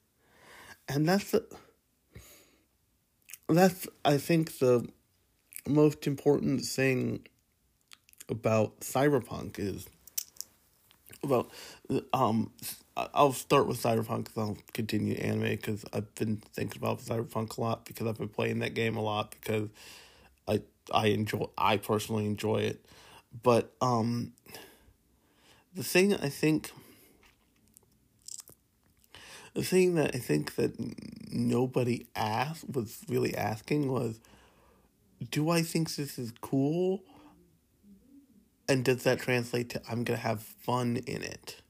and 0.88 1.08
that's 1.08 1.32
the, 1.32 1.46
that's 3.48 3.88
I 4.04 4.18
think 4.18 4.60
the 4.60 4.88
most 5.68 6.08
important 6.08 6.62
thing 6.62 7.26
about 8.30 8.82
cyberpunk 8.82 9.60
is 9.60 9.88
about 11.24 11.52
um 12.14 12.52
I'll 12.98 13.34
start 13.34 13.68
with 13.68 13.82
cyberpunk 13.82 14.26
because 14.26 14.38
I'll 14.38 14.58
continue 14.74 15.16
anime 15.16 15.50
because 15.50 15.86
I've 15.94 16.14
been 16.16 16.38
thinking 16.54 16.82
about 16.82 17.00
cyberpunk 17.00 17.58
a 17.58 17.62
lot 17.62 17.86
because 17.86 18.06
I've 18.06 18.18
been 18.18 18.28
playing 18.28 18.60
that 18.60 18.74
game 18.74 18.98
a 18.98 19.02
lot 19.02 19.32
because 19.32 19.70
I 20.48 20.62
I 20.94 21.08
enjoy 21.08 21.48
I 21.58 21.78
personally 21.78 22.26
enjoy 22.26 22.58
it 22.58 22.86
but 23.44 23.74
um 23.82 24.34
the 25.74 25.84
thing 25.84 26.14
I 26.14 26.30
think 26.30 26.72
the 29.54 29.64
thing 29.64 29.96
that 29.96 30.16
I 30.16 30.20
think 30.20 30.56
that 30.56 30.74
nobody 31.32 32.08
asked 32.16 32.70
was 32.70 33.00
really 33.08 33.36
asking 33.36 33.92
was, 33.92 34.20
do 35.30 35.50
I 35.50 35.62
think 35.62 35.94
this 35.96 36.18
is 36.18 36.34
cool? 36.42 37.04
And 38.68 38.86
does 38.86 39.04
that 39.04 39.20
translate 39.20 39.70
to 39.72 39.82
I'm 39.90 40.04
gonna 40.04 40.20
have 40.20 40.42
fun 40.42 40.98
in 41.06 41.22
it? 41.24 41.61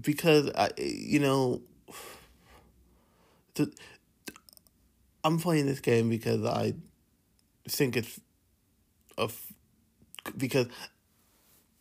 Because 0.00 0.50
I, 0.54 0.70
you 0.78 1.20
know, 1.20 1.62
the, 3.54 3.72
I'm 5.22 5.38
playing 5.38 5.66
this 5.66 5.80
game 5.80 6.08
because 6.08 6.44
I 6.44 6.74
think 7.68 7.96
it's 7.96 8.20
a 9.16 9.30
because 10.36 10.66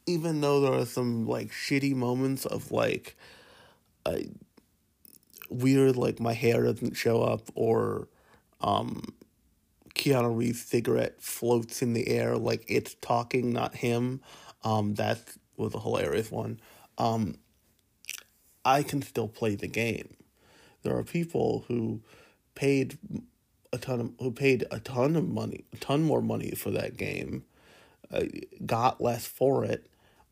even 0.06 0.42
though 0.42 0.62
there 0.62 0.74
are 0.74 0.86
some 0.86 1.26
like 1.26 1.50
shitty 1.52 1.96
moments 1.96 2.46
of 2.46 2.72
like 2.72 3.18
uh, 4.06 4.20
weird 5.50 5.96
like 5.96 6.20
my 6.20 6.34
hair 6.34 6.64
doesn't 6.64 6.96
show 6.96 7.22
up 7.22 7.50
or 7.56 8.08
um 8.62 9.14
Keanu 9.96 10.36
Reeves 10.36 10.62
cigarette 10.62 11.22
floats 11.22 11.82
in 11.82 11.94
the 11.94 12.08
air 12.08 12.38
like 12.38 12.66
it's 12.68 12.96
talking, 12.96 13.54
not 13.54 13.76
him. 13.76 14.22
Um, 14.64 14.96
that 14.96 15.20
was 15.58 15.76
a 15.76 15.80
hilarious 15.80 16.32
one. 16.32 16.60
Um, 16.98 17.36
I 18.66 18.84
can 18.84 19.02
still 19.02 19.28
play 19.28 19.56
the 19.56 19.68
game. 19.68 20.16
There 20.84 20.98
are 20.98 21.04
people 21.04 21.66
who 21.68 22.02
paid 22.56 22.98
a 23.72 23.78
ton 23.78 24.00
of 24.00 24.12
who 24.20 24.32
paid 24.32 24.66
a 24.72 24.80
ton 24.80 25.16
of 25.16 25.28
money, 25.28 25.66
a 25.74 25.78
ton 25.78 26.04
more 26.04 26.22
money 26.22 26.52
for 26.52 26.72
that 26.72 26.98
game, 26.98 27.44
uh, 28.12 28.24
got 28.66 29.02
less 29.02 29.26
for 29.26 29.66
it, 29.66 29.88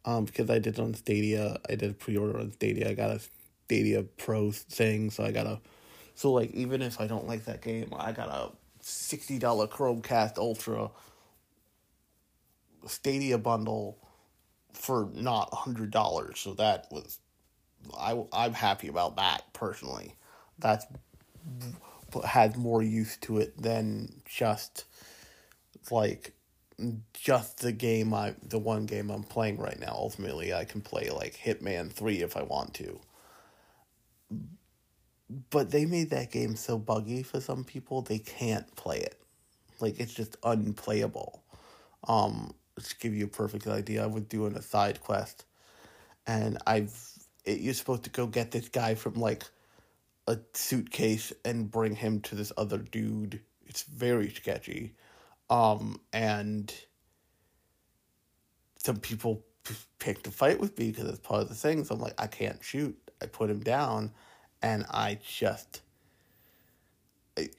um, 0.05 0.25
because 0.25 0.49
I 0.49 0.59
did 0.59 0.75
it 0.75 0.79
on 0.79 0.93
Stadia. 0.93 1.59
I 1.69 1.75
did 1.75 1.91
a 1.91 1.93
pre 1.93 2.17
order 2.17 2.39
on 2.39 2.51
Stadia. 2.51 2.89
I 2.89 2.93
got 2.93 3.11
a 3.11 3.21
Stadia 3.65 4.03
Pro 4.03 4.51
thing, 4.51 5.09
so 5.09 5.23
I 5.23 5.31
got 5.31 5.47
a. 5.47 5.59
So 6.15 6.31
like, 6.31 6.51
even 6.51 6.81
if 6.81 6.99
I 7.01 7.07
don't 7.07 7.27
like 7.27 7.45
that 7.45 7.61
game, 7.61 7.93
I 7.97 8.11
got 8.11 8.29
a 8.29 8.51
sixty 8.81 9.39
dollar 9.39 9.67
Chromecast 9.67 10.37
Ultra 10.37 10.91
Stadia 12.85 13.37
bundle 13.37 13.97
for 14.73 15.09
not 15.13 15.53
hundred 15.53 15.91
dollars. 15.91 16.39
So 16.39 16.53
that 16.55 16.87
was, 16.91 17.19
I 17.97 18.23
I'm 18.31 18.53
happy 18.53 18.87
about 18.87 19.15
that 19.17 19.53
personally. 19.53 20.15
That's 20.59 20.85
has 22.25 22.55
more 22.57 22.83
use 22.83 23.17
to 23.17 23.37
it 23.37 23.59
than 23.61 24.21
just 24.25 24.85
like 25.89 26.33
just 27.13 27.59
the 27.59 27.71
game 27.71 28.13
I 28.13 28.35
the 28.43 28.59
one 28.59 28.85
game 28.85 29.09
I'm 29.09 29.23
playing 29.23 29.57
right 29.57 29.79
now. 29.79 29.93
Ultimately, 29.95 30.53
I 30.53 30.65
can 30.65 30.81
play 30.81 31.09
like 31.09 31.35
Hitman 31.37 31.91
3 31.91 32.21
if 32.21 32.35
I 32.37 32.43
want 32.43 32.73
to. 32.75 32.99
But 35.49 35.71
they 35.71 35.85
made 35.85 36.09
that 36.09 36.31
game 36.31 36.55
so 36.55 36.77
buggy 36.77 37.23
for 37.23 37.39
some 37.39 37.63
people 37.63 38.01
they 38.01 38.19
can't 38.19 38.73
play 38.75 38.97
it. 38.97 39.19
Like 39.79 39.99
it's 39.99 40.13
just 40.13 40.37
unplayable. 40.43 41.43
Um 42.07 42.53
to 42.81 42.95
give 42.99 43.13
you 43.13 43.25
a 43.25 43.29
perfect 43.29 43.67
idea, 43.67 44.03
I 44.03 44.07
was 44.07 44.23
doing 44.23 44.55
a 44.55 44.61
side 44.61 45.01
quest 45.01 45.45
and 46.25 46.57
I've 46.65 47.10
it, 47.45 47.59
you're 47.59 47.73
supposed 47.73 48.03
to 48.03 48.09
go 48.09 48.27
get 48.27 48.51
this 48.51 48.69
guy 48.69 48.95
from 48.95 49.13
like 49.15 49.43
a 50.27 50.37
suitcase 50.53 51.33
and 51.43 51.69
bring 51.71 51.95
him 51.95 52.21
to 52.21 52.35
this 52.35 52.51
other 52.57 52.77
dude. 52.77 53.41
It's 53.65 53.83
very 53.83 54.29
sketchy. 54.29 54.93
Um, 55.49 55.99
and 56.13 56.73
some 58.77 58.97
people 58.97 59.43
picked 59.99 60.27
a 60.27 60.31
fight 60.31 60.59
with 60.59 60.77
me 60.77 60.91
because 60.91 61.09
it's 61.09 61.19
part 61.19 61.41
of 61.41 61.49
the 61.49 61.55
thing. 61.55 61.83
So 61.83 61.95
I'm 61.95 62.01
like, 62.01 62.19
I 62.19 62.27
can't 62.27 62.63
shoot. 62.63 62.97
I 63.21 63.27
put 63.27 63.49
him 63.51 63.59
down, 63.59 64.11
and 64.63 64.83
I 64.89 65.19
just, 65.23 65.81
I, 67.37 67.49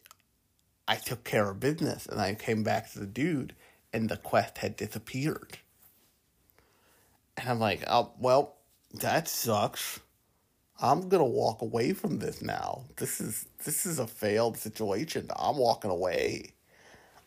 I 0.88 0.96
took 0.96 1.22
care 1.22 1.48
of 1.48 1.60
business, 1.60 2.06
and 2.06 2.20
I 2.20 2.34
came 2.34 2.64
back 2.64 2.90
to 2.92 2.98
the 2.98 3.06
dude, 3.06 3.54
and 3.92 4.08
the 4.08 4.16
quest 4.16 4.58
had 4.58 4.76
disappeared. 4.76 5.58
And 7.36 7.48
I'm 7.48 7.60
like, 7.60 7.84
oh 7.86 8.12
well, 8.18 8.56
that 8.94 9.28
sucks. 9.28 10.00
I'm 10.80 11.08
gonna 11.08 11.24
walk 11.24 11.62
away 11.62 11.92
from 11.92 12.18
this 12.18 12.42
now. 12.42 12.84
This 12.96 13.20
is 13.20 13.46
this 13.64 13.86
is 13.86 13.98
a 13.98 14.06
failed 14.06 14.56
situation. 14.58 15.28
I'm 15.36 15.56
walking 15.56 15.90
away. 15.90 16.54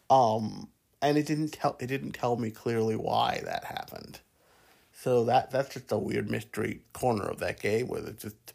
Um, 0.09 0.69
and 1.01 1.17
it 1.17 1.25
didn't 1.25 1.53
tell 1.53 1.77
it 1.79 1.87
didn't 1.87 2.13
tell 2.13 2.35
me 2.35 2.51
clearly 2.51 2.95
why 2.95 3.41
that 3.45 3.63
happened. 3.63 4.19
So 4.93 5.25
that 5.25 5.51
that's 5.51 5.73
just 5.73 5.91
a 5.91 5.97
weird 5.97 6.29
mystery 6.29 6.81
corner 6.93 7.25
of 7.25 7.39
that 7.39 7.59
game 7.61 7.87
where 7.87 8.05
it's 8.05 8.23
just 8.23 8.53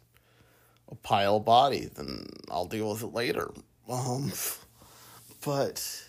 a 0.89 0.95
pile 0.95 1.37
of 1.37 1.45
bodies, 1.45 1.91
and 1.97 2.27
I'll 2.51 2.65
deal 2.65 2.91
with 2.91 3.03
it 3.03 3.13
later. 3.13 3.51
Um, 3.89 4.31
but 5.45 6.03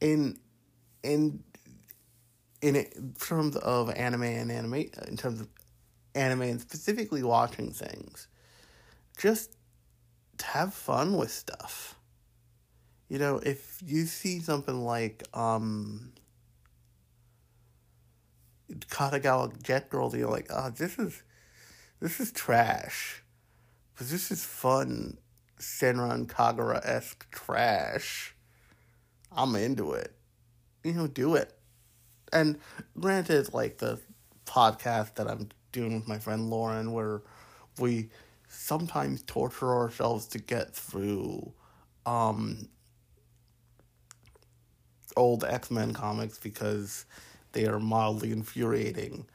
in 0.00 0.38
in 1.02 1.42
in 2.62 3.14
terms 3.20 3.56
of 3.56 3.90
anime 3.90 4.22
and 4.22 4.50
anime, 4.50 4.74
in 5.06 5.16
terms 5.16 5.40
of 5.40 5.48
anime 6.14 6.42
and 6.42 6.60
specifically 6.60 7.22
watching 7.22 7.72
things, 7.72 8.28
just 9.16 9.56
have 10.42 10.74
fun 10.74 11.16
with 11.16 11.30
stuff. 11.30 11.96
You 13.08 13.18
know, 13.18 13.38
if 13.38 13.80
you 13.84 14.06
see 14.06 14.40
something 14.40 14.84
like 14.84 15.24
um 15.34 16.12
Kandagawa 18.72 19.62
Jet 19.62 19.90
Girl, 19.90 20.14
you're 20.16 20.30
like, 20.30 20.46
oh, 20.50 20.70
this 20.70 20.98
is 20.98 21.22
this 22.00 22.20
is 22.20 22.32
trash. 22.32 23.22
But 23.96 24.08
this 24.08 24.30
is 24.30 24.44
fun 24.44 25.18
Senran 25.58 26.26
Kagura 26.26 26.84
esque 26.84 27.30
trash. 27.30 28.34
I'm 29.30 29.54
into 29.56 29.92
it. 29.92 30.14
You 30.82 30.92
know, 30.92 31.06
do 31.06 31.34
it. 31.34 31.56
And 32.32 32.58
granted, 32.98 33.54
like 33.54 33.78
the 33.78 34.00
podcast 34.46 35.14
that 35.14 35.28
I'm 35.28 35.48
doing 35.74 35.94
with 35.94 36.08
my 36.08 36.18
friend 36.18 36.48
Lauren, 36.48 36.92
where 36.92 37.20
we 37.78 38.08
sometimes 38.48 39.22
torture 39.24 39.74
ourselves 39.74 40.26
to 40.28 40.38
get 40.38 40.74
through 40.74 41.52
um, 42.06 42.68
old 45.16 45.44
X 45.44 45.70
Men 45.70 45.92
comics 45.92 46.38
because 46.38 47.04
they 47.52 47.66
are 47.66 47.80
mildly 47.80 48.32
infuriating. 48.32 49.26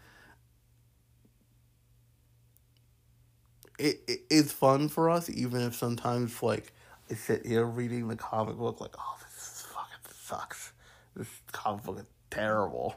It, 3.77 4.01
it 4.07 4.21
is 4.29 4.51
fun 4.51 4.89
for 4.89 5.09
us, 5.09 5.29
even 5.29 5.61
if 5.61 5.75
sometimes 5.75 6.41
like 6.43 6.73
I 7.11 7.15
sit 7.15 7.45
here 7.45 7.65
reading 7.65 8.07
the 8.07 8.15
comic 8.15 8.57
book 8.57 8.81
like, 8.81 8.95
oh, 8.97 9.17
this 9.23 9.65
fucking 9.73 10.13
sucks. 10.21 10.73
This 11.15 11.27
comic 11.51 11.83
book 11.83 11.99
is 11.99 12.05
terrible. 12.29 12.95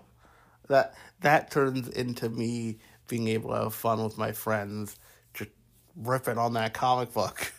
That 0.68 0.94
that 1.20 1.50
turns 1.50 1.88
into 1.88 2.28
me 2.28 2.78
being 3.12 3.28
able 3.28 3.50
to 3.50 3.64
have 3.64 3.74
fun 3.74 4.02
with 4.02 4.16
my 4.16 4.32
friends, 4.32 4.96
just 5.34 5.50
ripping 5.94 6.38
on 6.38 6.54
that 6.54 6.72
comic 6.72 7.12
book, 7.12 7.52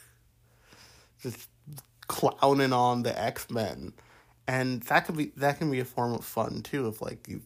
just 1.21 1.47
clowning 2.07 2.73
on 2.73 3.03
the 3.03 3.21
X 3.21 3.51
Men, 3.51 3.93
and 4.47 4.81
that 4.83 5.05
can 5.05 5.15
be 5.15 5.31
that 5.37 5.59
can 5.59 5.69
be 5.69 5.79
a 5.79 5.85
form 5.85 6.13
of 6.13 6.25
fun 6.25 6.63
too. 6.63 6.87
If 6.87 7.03
like 7.03 7.27
you 7.27 7.43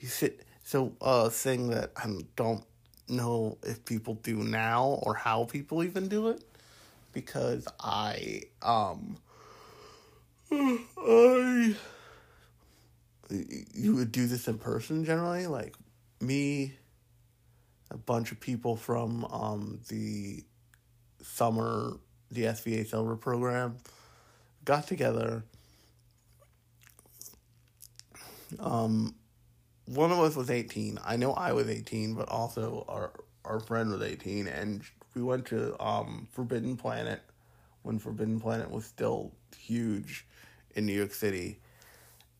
you 0.00 0.08
sit 0.08 0.40
so 0.64 0.94
uh 1.02 1.28
thing 1.28 1.68
that 1.68 1.92
I 1.98 2.06
don't 2.34 2.64
know 3.10 3.58
if 3.62 3.84
people 3.84 4.14
do 4.14 4.36
now 4.36 4.98
or 5.02 5.12
how 5.12 5.44
people 5.44 5.84
even 5.84 6.08
do 6.08 6.28
it 6.28 6.42
because 7.12 7.68
I 7.78 8.44
um 8.62 9.18
I 10.50 11.74
you 13.74 13.96
would 13.96 14.12
do 14.12 14.26
this 14.26 14.48
in 14.48 14.56
person 14.56 15.04
generally 15.04 15.46
like 15.46 15.74
me 16.22 16.72
a 17.90 17.96
bunch 17.96 18.32
of 18.32 18.40
people 18.40 18.76
from 18.76 19.24
um, 19.26 19.80
the 19.88 20.44
summer, 21.22 21.98
the 22.30 22.42
SVA 22.44 22.86
summer 22.86 23.16
program, 23.16 23.76
got 24.64 24.86
together. 24.86 25.44
Um, 28.60 29.14
one 29.86 30.12
of 30.12 30.18
us 30.18 30.36
was 30.36 30.50
18. 30.50 30.98
I 31.04 31.16
know 31.16 31.32
I 31.32 31.52
was 31.52 31.68
18, 31.68 32.14
but 32.14 32.28
also 32.28 32.84
our 32.88 33.12
our 33.44 33.60
friend 33.60 33.90
was 33.90 34.02
18, 34.02 34.46
and 34.46 34.82
we 35.14 35.22
went 35.22 35.46
to 35.46 35.80
um, 35.82 36.28
Forbidden 36.32 36.76
Planet 36.76 37.22
when 37.82 37.98
Forbidden 37.98 38.40
Planet 38.40 38.70
was 38.70 38.84
still 38.84 39.32
huge 39.56 40.26
in 40.74 40.84
New 40.84 40.92
York 40.92 41.14
City 41.14 41.60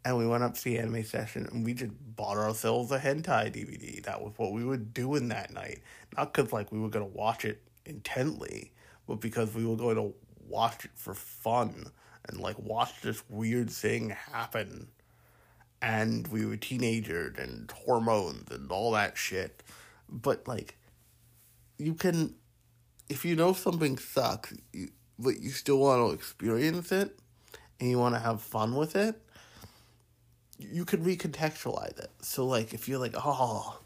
and 0.04 0.16
we 0.16 0.26
went 0.26 0.44
up 0.44 0.54
to 0.54 0.64
the 0.64 0.78
anime 0.78 1.04
session 1.04 1.48
and 1.52 1.64
we 1.64 1.74
just 1.74 1.92
bought 2.16 2.36
ourselves 2.36 2.90
a 2.92 2.98
hentai 2.98 3.52
DVD. 3.52 4.02
That 4.04 4.22
was 4.22 4.32
what 4.36 4.52
we 4.52 4.64
were 4.64 4.76
doing 4.76 5.28
that 5.28 5.52
night. 5.52 5.80
Not 6.16 6.32
because 6.32 6.52
like 6.52 6.72
we 6.72 6.78
were 6.78 6.88
gonna 6.88 7.06
watch 7.06 7.44
it 7.44 7.62
intently, 7.88 8.72
but 9.08 9.20
because 9.20 9.54
we 9.54 9.64
were 9.64 9.76
going 9.76 9.96
to 9.96 10.14
watch 10.46 10.84
it 10.84 10.90
for 10.94 11.14
fun 11.14 11.86
and 12.28 12.38
like 12.40 12.58
watch 12.58 13.00
this 13.00 13.22
weird 13.28 13.70
thing 13.70 14.10
happen. 14.10 14.88
And 15.80 16.28
we 16.28 16.44
were 16.44 16.56
teenagers 16.56 17.36
and 17.38 17.70
hormones 17.70 18.50
and 18.50 18.70
all 18.70 18.92
that 18.92 19.16
shit. 19.16 19.62
But 20.08 20.46
like, 20.46 20.76
you 21.78 21.94
can, 21.94 22.34
if 23.08 23.24
you 23.24 23.34
know 23.36 23.52
something 23.52 23.96
sucks, 23.96 24.52
you, 24.72 24.90
but 25.18 25.40
you 25.40 25.50
still 25.50 25.78
want 25.78 26.06
to 26.06 26.14
experience 26.14 26.92
it 26.92 27.18
and 27.80 27.90
you 27.90 27.98
want 27.98 28.14
to 28.14 28.20
have 28.20 28.42
fun 28.42 28.74
with 28.74 28.96
it 28.96 29.20
you 30.58 30.84
could 30.84 31.02
recontextualize 31.02 31.98
it. 31.98 32.10
So 32.20 32.46
like 32.46 32.74
if 32.74 32.88
you're 32.88 32.98
like, 32.98 33.14
oh, 33.16 33.80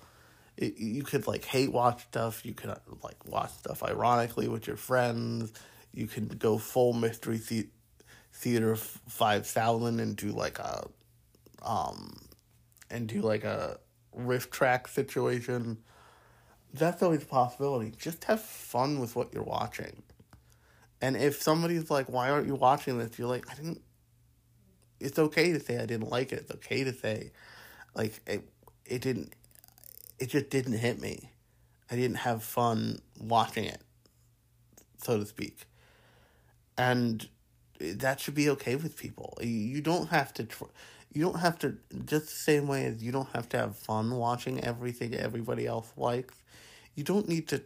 it, 0.56 0.78
you 0.78 1.02
could 1.02 1.26
like 1.26 1.44
hate 1.44 1.72
watch 1.72 2.02
stuff. 2.04 2.44
You 2.44 2.54
could 2.54 2.74
like 3.02 3.26
watch 3.26 3.50
stuff 3.52 3.82
ironically 3.82 4.48
with 4.48 4.66
your 4.66 4.76
friends. 4.76 5.52
You 5.92 6.06
can 6.06 6.28
go 6.28 6.58
full 6.58 6.92
mystery 6.92 7.38
the- 7.38 7.68
theater 8.32 8.74
five 8.76 9.46
thousand 9.46 10.00
and 10.00 10.16
do 10.16 10.28
like 10.32 10.58
a, 10.58 10.86
um, 11.62 12.18
and 12.90 13.06
do 13.06 13.20
like 13.20 13.44
a 13.44 13.78
RiffTrax 14.18 14.88
situation. 14.88 15.78
that's 16.74 17.02
always 17.02 17.22
a 17.22 17.26
possibility. 17.26 17.92
Just 17.98 18.24
have 18.24 18.40
fun 18.40 18.98
with 18.98 19.14
what 19.14 19.32
you're 19.34 19.42
watching. 19.42 20.02
And 21.00 21.16
if 21.16 21.42
somebody's 21.42 21.90
like, 21.90 22.08
why 22.08 22.30
aren't 22.30 22.46
you 22.46 22.54
watching 22.54 22.98
this? 22.98 23.18
You're 23.18 23.28
like, 23.28 23.50
I 23.50 23.54
didn't. 23.54 23.82
It's 25.02 25.18
okay 25.18 25.52
to 25.52 25.60
say 25.60 25.78
I 25.78 25.86
didn't 25.86 26.10
like 26.10 26.32
it. 26.32 26.40
It's 26.40 26.50
okay 26.52 26.84
to 26.84 26.92
say, 26.92 27.32
like, 27.94 28.20
it, 28.26 28.48
it 28.86 29.02
didn't, 29.02 29.32
it 30.18 30.30
just 30.30 30.50
didn't 30.50 30.78
hit 30.78 31.00
me. 31.00 31.30
I 31.90 31.96
didn't 31.96 32.18
have 32.18 32.42
fun 32.42 33.00
watching 33.20 33.64
it, 33.64 33.82
so 35.02 35.18
to 35.18 35.26
speak. 35.26 35.66
And 36.78 37.28
that 37.78 38.20
should 38.20 38.34
be 38.34 38.48
okay 38.50 38.76
with 38.76 38.96
people. 38.96 39.38
You 39.42 39.80
don't 39.80 40.08
have 40.08 40.32
to, 40.34 40.44
tr- 40.44 40.64
you 41.12 41.22
don't 41.22 41.40
have 41.40 41.58
to, 41.60 41.76
just 42.06 42.26
the 42.26 42.32
same 42.32 42.66
way 42.68 42.86
as 42.86 43.02
you 43.02 43.12
don't 43.12 43.28
have 43.34 43.48
to 43.50 43.58
have 43.58 43.76
fun 43.76 44.16
watching 44.16 44.62
everything 44.64 45.14
everybody 45.14 45.66
else 45.66 45.92
likes, 45.96 46.34
you 46.94 47.04
don't 47.04 47.28
need 47.28 47.48
to 47.48 47.62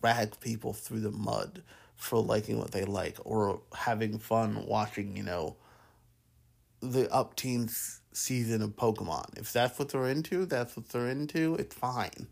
drag 0.00 0.40
people 0.40 0.72
through 0.72 1.00
the 1.00 1.10
mud 1.10 1.62
for 1.96 2.18
liking 2.18 2.58
what 2.58 2.72
they 2.72 2.84
like 2.84 3.16
or 3.24 3.60
having 3.74 4.18
fun 4.18 4.66
watching, 4.66 5.16
you 5.16 5.22
know, 5.22 5.56
the 6.82 7.10
up 7.12 7.36
teens 7.36 8.00
season 8.12 8.60
of 8.60 8.70
Pokemon. 8.70 9.38
If 9.38 9.52
that's 9.52 9.78
what 9.78 9.90
they're 9.90 10.08
into, 10.08 10.44
that's 10.44 10.76
what 10.76 10.88
they're 10.88 11.08
into, 11.08 11.54
it's 11.54 11.74
fine. 11.74 12.26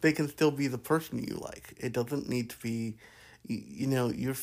They 0.00 0.12
can 0.12 0.28
still 0.28 0.50
be 0.50 0.66
the 0.66 0.78
person 0.78 1.18
you 1.18 1.36
like. 1.36 1.74
It 1.78 1.92
doesn't 1.92 2.28
need 2.28 2.50
to 2.50 2.58
be, 2.58 2.96
you, 3.46 3.86
know, 3.86 4.08
your 4.08 4.34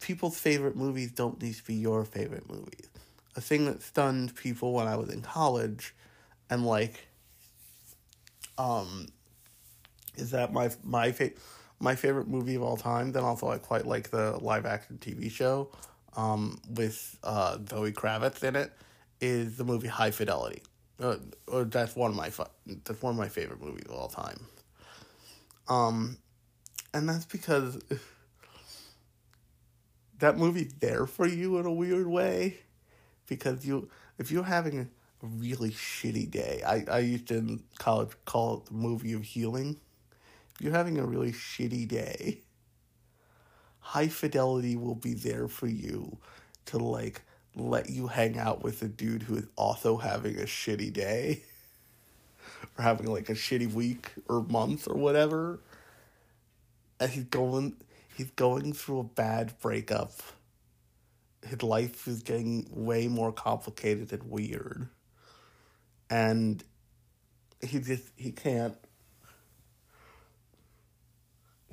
people's 0.00 0.38
favorite 0.38 0.76
movies 0.76 1.12
don't 1.12 1.40
need 1.42 1.54
to 1.54 1.64
be 1.64 1.74
your 1.74 2.04
favorite 2.04 2.48
movies. 2.48 2.88
A 3.36 3.40
thing 3.40 3.64
that 3.66 3.82
stunned 3.82 4.34
people 4.34 4.72
when 4.72 4.86
I 4.86 4.96
was 4.96 5.08
in 5.10 5.22
college 5.22 5.94
and 6.50 6.64
like 6.66 7.06
um 8.56 9.06
is 10.16 10.30
that 10.32 10.52
my 10.52 10.70
my 10.82 11.12
favorite 11.12 11.38
my 11.78 11.94
favorite 11.94 12.26
movie 12.26 12.56
of 12.56 12.62
all 12.62 12.76
time. 12.76 13.12
Then 13.12 13.22
also 13.22 13.48
I 13.48 13.58
quite 13.58 13.86
like 13.86 14.10
the 14.10 14.36
live 14.40 14.66
action 14.66 14.98
TV 15.00 15.30
show 15.30 15.70
um, 16.16 16.60
with 16.68 17.18
uh, 17.22 17.58
Zoe 17.68 17.92
Kravitz 17.92 18.42
in 18.42 18.56
it. 18.56 18.72
Is 19.20 19.56
the 19.56 19.64
movie 19.64 19.88
High 19.88 20.12
Fidelity? 20.12 20.62
Uh, 21.00 21.16
or 21.48 21.64
that's 21.64 21.96
one 21.96 22.10
of 22.10 22.16
my 22.16 22.30
that's 22.84 23.02
one 23.02 23.12
of 23.12 23.18
my 23.18 23.28
favorite 23.28 23.60
movies 23.60 23.84
of 23.88 23.94
all 23.94 24.08
time. 24.08 24.46
Um, 25.68 26.18
and 26.94 27.08
that's 27.08 27.24
because 27.24 27.80
that 30.18 30.38
movie's 30.38 30.72
there 30.74 31.06
for 31.06 31.26
you 31.26 31.58
in 31.58 31.66
a 31.66 31.72
weird 31.72 32.06
way, 32.06 32.58
because 33.26 33.66
you 33.66 33.88
if 34.18 34.30
you're 34.30 34.44
having 34.44 34.80
a 34.80 34.86
really 35.20 35.70
shitty 35.70 36.30
day, 36.30 36.62
I 36.64 36.84
I 36.88 36.98
used 37.00 37.26
to 37.28 37.38
in 37.38 37.64
college 37.78 38.10
call 38.24 38.58
it 38.58 38.66
the 38.66 38.74
movie 38.74 39.14
of 39.14 39.24
healing 39.24 39.80
you're 40.60 40.72
having 40.72 40.98
a 40.98 41.06
really 41.06 41.32
shitty 41.32 41.86
day, 41.86 42.40
high 43.88 44.08
fidelity 44.08 44.76
will 44.76 44.94
be 44.94 45.14
there 45.14 45.48
for 45.48 45.66
you 45.66 46.18
to 46.66 46.76
like 46.76 47.22
let 47.56 47.88
you 47.88 48.06
hang 48.06 48.38
out 48.38 48.62
with 48.62 48.82
a 48.82 48.86
dude 48.86 49.22
who 49.22 49.34
is 49.34 49.46
also 49.56 49.96
having 49.96 50.36
a 50.36 50.42
shitty 50.42 50.92
day 50.92 51.42
or 52.78 52.82
having 52.82 53.06
like 53.06 53.30
a 53.30 53.32
shitty 53.32 53.72
week 53.72 54.10
or 54.28 54.42
month 54.42 54.86
or 54.86 54.94
whatever. 54.94 55.60
And 57.00 57.10
he's 57.10 57.24
going 57.24 57.76
he's 58.14 58.30
going 58.32 58.74
through 58.74 58.98
a 59.00 59.04
bad 59.04 59.58
breakup. 59.58 60.12
His 61.46 61.62
life 61.62 62.06
is 62.06 62.22
getting 62.22 62.68
way 62.70 63.08
more 63.08 63.32
complicated 63.32 64.12
and 64.12 64.24
weird. 64.24 64.86
And 66.10 66.62
he 67.62 67.78
just 67.80 68.10
he 68.16 68.32
can't. 68.32 68.76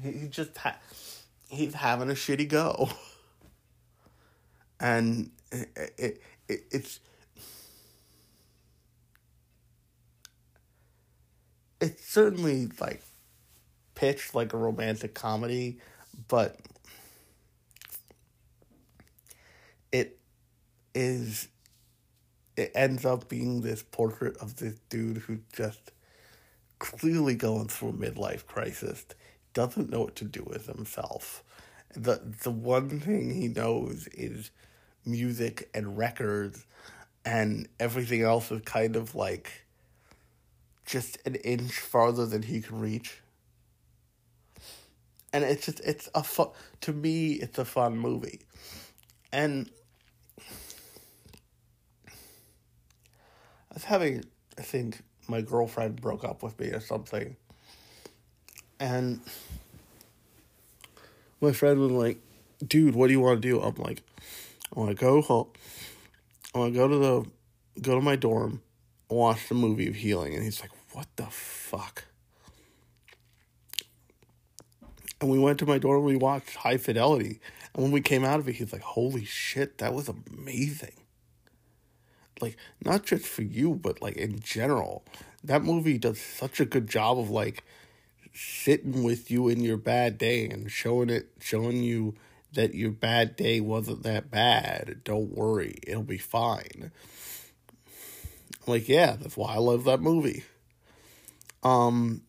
He 0.01 0.29
just 0.29 0.57
ha- 0.57 0.77
he's 1.49 1.73
having 1.73 2.09
a 2.09 2.13
shitty 2.13 2.47
go, 2.47 2.89
and 4.79 5.31
it, 5.51 5.69
it, 5.97 6.21
it 6.47 6.63
it's 6.71 6.99
it's 11.81 12.05
certainly 12.05 12.69
like 12.79 13.01
pitched 13.95 14.35
like 14.35 14.53
a 14.53 14.57
romantic 14.57 15.13
comedy, 15.13 15.79
but 16.27 16.57
it 19.91 20.17
is 20.93 21.47
it 22.57 22.71
ends 22.73 23.05
up 23.05 23.27
being 23.27 23.61
this 23.61 23.83
portrait 23.83 24.37
of 24.37 24.55
this 24.57 24.75
dude 24.89 25.17
who's 25.17 25.39
just 25.53 25.91
clearly 26.79 27.35
going 27.35 27.67
through 27.67 27.89
a 27.89 27.93
midlife 27.93 28.45
crisis 28.45 29.05
doesn't 29.55 29.89
know 29.89 30.01
what 30.01 30.15
to 30.17 30.25
do 30.25 30.43
with 30.45 30.67
himself. 30.67 31.43
The 31.95 32.21
the 32.43 32.51
one 32.51 32.99
thing 32.99 33.33
he 33.33 33.47
knows 33.47 34.07
is 34.13 34.51
music 35.05 35.69
and 35.73 35.97
records 35.97 36.65
and 37.23 37.67
everything 37.79 38.21
else 38.21 38.51
is 38.51 38.61
kind 38.61 38.95
of 38.95 39.15
like 39.15 39.65
just 40.85 41.17
an 41.25 41.35
inch 41.35 41.79
farther 41.79 42.25
than 42.27 42.43
he 42.43 42.61
can 42.61 42.79
reach. 42.79 43.21
And 45.33 45.43
it's 45.43 45.65
just 45.65 45.79
it's 45.79 46.09
a 46.13 46.21
fun 46.21 46.49
to 46.81 46.93
me 46.93 47.33
it's 47.33 47.57
a 47.57 47.65
fun 47.65 47.97
movie. 47.97 48.41
And 49.31 49.71
I 52.07 52.11
was 53.73 53.85
having 53.85 54.25
I 54.57 54.63
think 54.63 55.01
my 55.29 55.39
girlfriend 55.39 56.01
broke 56.01 56.25
up 56.25 56.43
with 56.43 56.59
me 56.59 56.67
or 56.67 56.81
something 56.81 57.37
and 58.79 59.21
my 61.41 61.51
friend 61.51 61.79
was 61.79 61.91
like, 61.91 62.19
dude, 62.65 62.95
what 62.95 63.07
do 63.07 63.13
you 63.13 63.19
want 63.19 63.41
to 63.41 63.47
do? 63.47 63.61
I'm 63.61 63.75
like, 63.75 64.01
I 64.75 64.79
want 64.79 64.91
to 64.91 64.95
go 64.95 65.21
home. 65.21 65.47
I 66.53 66.59
want 66.59 66.73
to 66.73 66.79
go 66.79 66.87
to 66.87 66.97
the, 66.97 67.81
go 67.81 67.95
to 67.95 68.01
my 68.01 68.15
dorm, 68.15 68.61
watch 69.09 69.49
the 69.49 69.55
movie 69.55 69.87
of 69.87 69.95
healing. 69.95 70.33
And 70.33 70.43
he's 70.43 70.61
like, 70.61 70.71
what 70.93 71.07
the 71.15 71.25
fuck? 71.25 72.05
And 75.21 75.29
we 75.29 75.39
went 75.39 75.59
to 75.59 75.65
my 75.65 75.77
dorm, 75.77 76.03
we 76.03 76.15
watched 76.15 76.55
High 76.55 76.77
Fidelity. 76.77 77.39
And 77.73 77.83
when 77.83 77.91
we 77.91 78.01
came 78.01 78.23
out 78.23 78.39
of 78.39 78.47
it, 78.47 78.55
he's 78.55 78.71
like, 78.71 78.81
holy 78.81 79.25
shit, 79.25 79.79
that 79.79 79.93
was 79.93 80.09
amazing. 80.09 80.93
Like, 82.41 82.57
not 82.83 83.05
just 83.05 83.25
for 83.25 83.43
you, 83.43 83.75
but 83.75 84.01
like 84.01 84.17
in 84.17 84.39
general. 84.39 85.05
That 85.43 85.63
movie 85.63 85.97
does 85.97 86.19
such 86.19 86.59
a 86.59 86.65
good 86.65 86.87
job 86.87 87.19
of 87.19 87.29
like, 87.29 87.63
sitting 88.35 89.03
with 89.03 89.31
you 89.31 89.47
in 89.47 89.61
your 89.61 89.77
bad 89.77 90.17
day 90.17 90.47
and 90.47 90.69
showing 90.69 91.09
it 91.09 91.29
showing 91.39 91.81
you 91.81 92.13
that 92.53 92.73
your 92.75 92.91
bad 92.91 93.35
day 93.35 93.59
wasn't 93.59 94.03
that 94.03 94.29
bad. 94.29 95.01
Don't 95.03 95.35
worry, 95.35 95.75
it'll 95.87 96.03
be 96.03 96.17
fine. 96.17 96.91
Like, 98.67 98.87
yeah, 98.89 99.15
that's 99.15 99.37
why 99.37 99.53
I 99.53 99.57
love 99.57 99.85
that 99.85 100.01
movie. 100.01 100.43
Um 101.63 102.21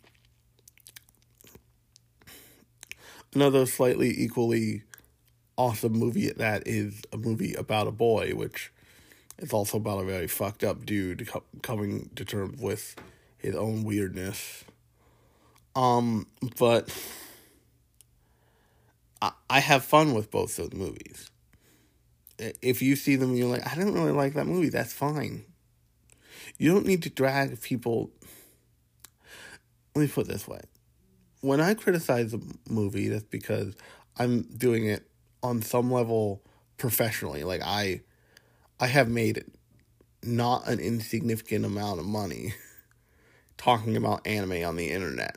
another 3.35 3.67
slightly 3.67 4.15
equally 4.17 4.83
awesome 5.59 5.93
movie 5.93 6.31
that 6.31 6.67
is 6.67 7.03
a 7.13 7.17
movie 7.17 7.55
about 7.55 7.87
a 7.87 7.93
boy, 7.93 8.33
which 8.35 8.73
is 9.39 9.53
also 9.53 9.79
about 9.79 10.03
a 10.03 10.05
very 10.05 10.27
fucked 10.27 10.63
up 10.63 10.87
dude 10.87 11.29
coming 11.63 12.11
to 12.15 12.25
terms 12.25 12.61
with 12.61 12.95
his 13.39 13.55
own 13.55 13.83
weirdness. 13.83 14.65
Um, 15.77 16.27
but 16.59 16.91
I, 19.21 19.33
I 19.51 19.61
have 19.61 19.85
fun 19.85 20.15
with 20.15 20.31
both 20.31 20.57
those 20.57 20.73
movies. 20.73 21.31
If 22.39 22.81
you 22.83 22.97
see 22.97 23.17
them 23.17 23.31
and 23.31 23.39
you're 23.39 23.49
like, 23.49 23.71
I 23.71 23.77
don't 23.77 23.93
really 23.93 24.11
like 24.11 24.35
that 24.35 24.47
movie, 24.47 24.71
that's 24.71 24.93
fine. 24.93 25.45
You 26.59 26.73
don't 26.73 26.87
need 26.87 27.03
to 27.03 27.11
drag 27.11 27.61
people. 27.61 28.11
Let 29.95 30.03
me 30.03 30.09
put 30.09 30.27
it 30.27 30.33
this 30.33 30.49
way. 30.49 30.61
When 31.43 31.61
I 31.61 31.75
criticize 31.75 32.33
a 32.33 32.41
movie, 32.69 33.09
that's 33.09 33.25
because 33.25 33.75
I'm 34.19 34.43
doing 34.43 34.87
it 34.87 35.07
on 35.43 35.61
some 35.61 35.91
level 35.91 36.43
professionally. 36.79 37.45
Like 37.45 37.61
I 37.63 38.01
I 38.81 38.87
have 38.87 39.09
made 39.09 39.45
not 40.23 40.67
an 40.69 40.81
insignificant 40.81 41.65
amount 41.65 42.01
of 42.01 42.07
money 42.07 42.55
talking 43.59 43.97
about 43.97 44.27
anime 44.27 44.65
on 44.65 44.77
the 44.77 44.91
internet 44.91 45.37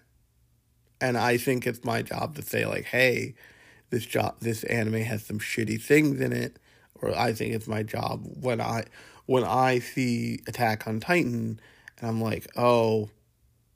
and 1.02 1.18
I 1.18 1.38
think 1.38 1.66
it's 1.66 1.84
my 1.84 2.02
job 2.02 2.36
to 2.36 2.42
say 2.42 2.66
like, 2.66 2.86
hey, 2.86 3.36
this 3.90 4.06
job, 4.06 4.36
this 4.40 4.64
anime 4.66 5.02
has 5.02 5.26
some 5.26 5.40
shitty 5.40 5.82
things 5.82 6.20
in 6.22 6.34
it, 6.34 6.58
or 6.96 7.18
I 7.18 7.34
think 7.34 7.54
it's 7.54 7.68
my 7.68 7.84
job 7.84 8.26
when 8.42 8.62
I 8.62 8.86
when 9.26 9.44
I 9.44 9.80
see 9.80 10.40
Attack 10.48 10.88
on 10.88 11.00
Titan, 11.00 11.60
and 12.00 12.10
I'm 12.10 12.22
like, 12.22 12.48
oh, 12.56 13.10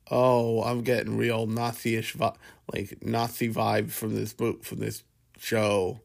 oh, 0.09 0.63
I'm 0.63 0.81
getting 0.81 1.17
real 1.17 1.45
Nazi-ish, 1.45 2.13
vi- 2.13 2.35
like 2.73 3.03
Nazi 3.03 3.49
vibes 3.49 3.91
from 3.91 4.15
this 4.15 4.33
book 4.33 4.63
from 4.63 4.79
this 4.79 5.03
show. 5.37 6.01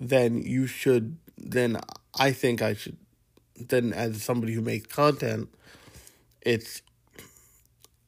Then 0.00 0.42
you 0.42 0.66
should. 0.66 1.18
Then 1.36 1.80
I 2.18 2.32
think 2.32 2.62
I 2.62 2.74
should. 2.74 2.96
Then 3.56 3.92
as 3.92 4.22
somebody 4.22 4.54
who 4.54 4.60
makes 4.60 4.86
content, 4.86 5.48
it's 6.40 6.82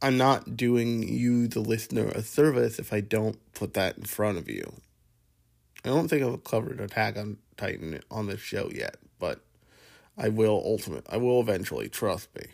I'm 0.03 0.17
not 0.19 0.57
doing 0.57 1.09
you, 1.09 1.49
the 1.49 1.61
listener, 1.61 2.09
a 2.09 2.23
service 2.23 2.79
if 2.79 2.93
I 2.93 3.01
don't 3.01 3.39
put 3.55 3.75
that 3.75 3.97
in 3.97 4.05
front 4.05 4.39
of 4.39 4.49
you. 4.49 4.75
I 5.85 5.89
don't 5.89 6.09
think 6.09 6.23
I've 6.23 6.45
covered 6.45 6.81
Attack 6.81 7.17
on 7.17 7.39
Titan 7.57 8.01
on 8.11 8.27
this 8.27 8.41
show 8.41 8.71
yet, 8.73 8.97
but 9.19 9.41
I 10.17 10.29
will 10.29 10.63
ultimate. 10.65 11.07
I 11.09 11.17
will 11.17 11.41
eventually. 11.41 11.89
Trust 11.89 12.29
me. 12.37 12.47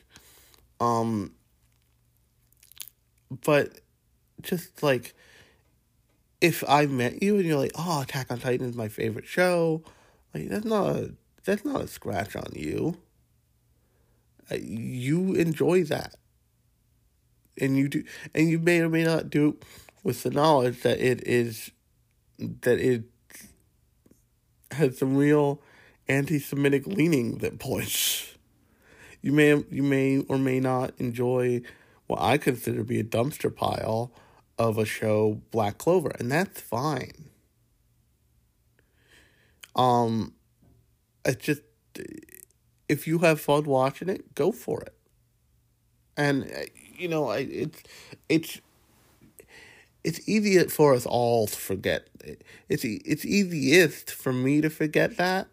Um, 0.81 1.33
but 3.45 3.81
just 4.43 4.83
like 4.83 5.15
if 6.41 6.65
I 6.69 6.87
met 6.87 7.23
you 7.23 7.37
and 7.37 7.45
you're 7.45 7.59
like, 7.59 7.73
"Oh, 7.77 8.03
Attack 8.03 8.31
on 8.31 8.39
Titan 8.39 8.69
is 8.69 8.77
my 8.77 8.89
favorite 8.89 9.27
show," 9.27 9.83
like 10.35 10.49
that's 10.49 10.65
not 10.65 10.97
a 10.97 11.15
that's 11.45 11.65
not 11.65 11.83
a 11.83 11.89
scratch 11.89 12.35
on 12.35 12.53
you. 12.55 12.97
Uh, 14.51 14.57
you 14.61 15.35
enjoy 15.35 15.85
that, 15.85 16.17
and 17.61 17.77
you 17.77 17.89
do, 17.89 18.05
and 18.35 18.49
you 18.49 18.59
may 18.59 18.81
or 18.81 18.89
may 18.89 19.05
not 19.05 19.31
do 19.31 19.57
with 20.03 20.23
the 20.23 20.31
knowledge 20.31 20.83
that 20.83 20.99
it 20.99 21.27
is 21.27 21.71
that 22.39 22.79
it 22.79 23.05
has 24.73 24.99
some 24.99 25.17
real 25.17 25.61
anti-Semitic 26.09 26.87
leaning 26.87 27.39
that 27.39 27.59
points. 27.59 28.35
You 29.23 29.33
may 29.33 29.65
you 29.71 29.83
may 29.83 30.19
or 30.29 30.39
may 30.39 30.61
not 30.61 30.95
enjoy 30.99 31.63
what 32.07 32.21
I 32.21 32.39
consider 32.39 32.79
to 32.79 32.85
be 32.85 32.99
a 32.99 33.05
dumpster 33.05 33.55
pile 33.55 34.13
of 34.59 34.79
a 34.79 34.85
show, 34.85 35.41
Black 35.51 35.79
Clover, 35.79 36.11
and 36.19 36.31
that's 36.33 36.61
fine. 36.61 37.31
Um, 39.77 40.35
it's 41.25 41.45
just 41.45 41.63
if 42.89 43.07
you 43.07 43.19
have 43.19 43.41
fun 43.41 43.65
watching 43.65 44.09
it, 44.09 44.35
go 44.35 44.51
for 44.51 44.83
it. 44.83 44.95
And 46.17 46.51
you 47.01 47.09
know, 47.09 47.29
I 47.29 47.39
it's 47.39 47.83
it's 48.29 48.61
it's 50.05 50.29
easy 50.29 50.63
for 50.69 50.95
us 50.95 51.07
all 51.07 51.47
to 51.47 51.57
forget. 51.57 52.09
It's 52.69 52.85
it's 52.85 53.25
easiest 53.25 54.11
for 54.11 54.33
me 54.33 54.61
to 54.61 54.71
forget 54.71 55.17
that. 55.17 55.49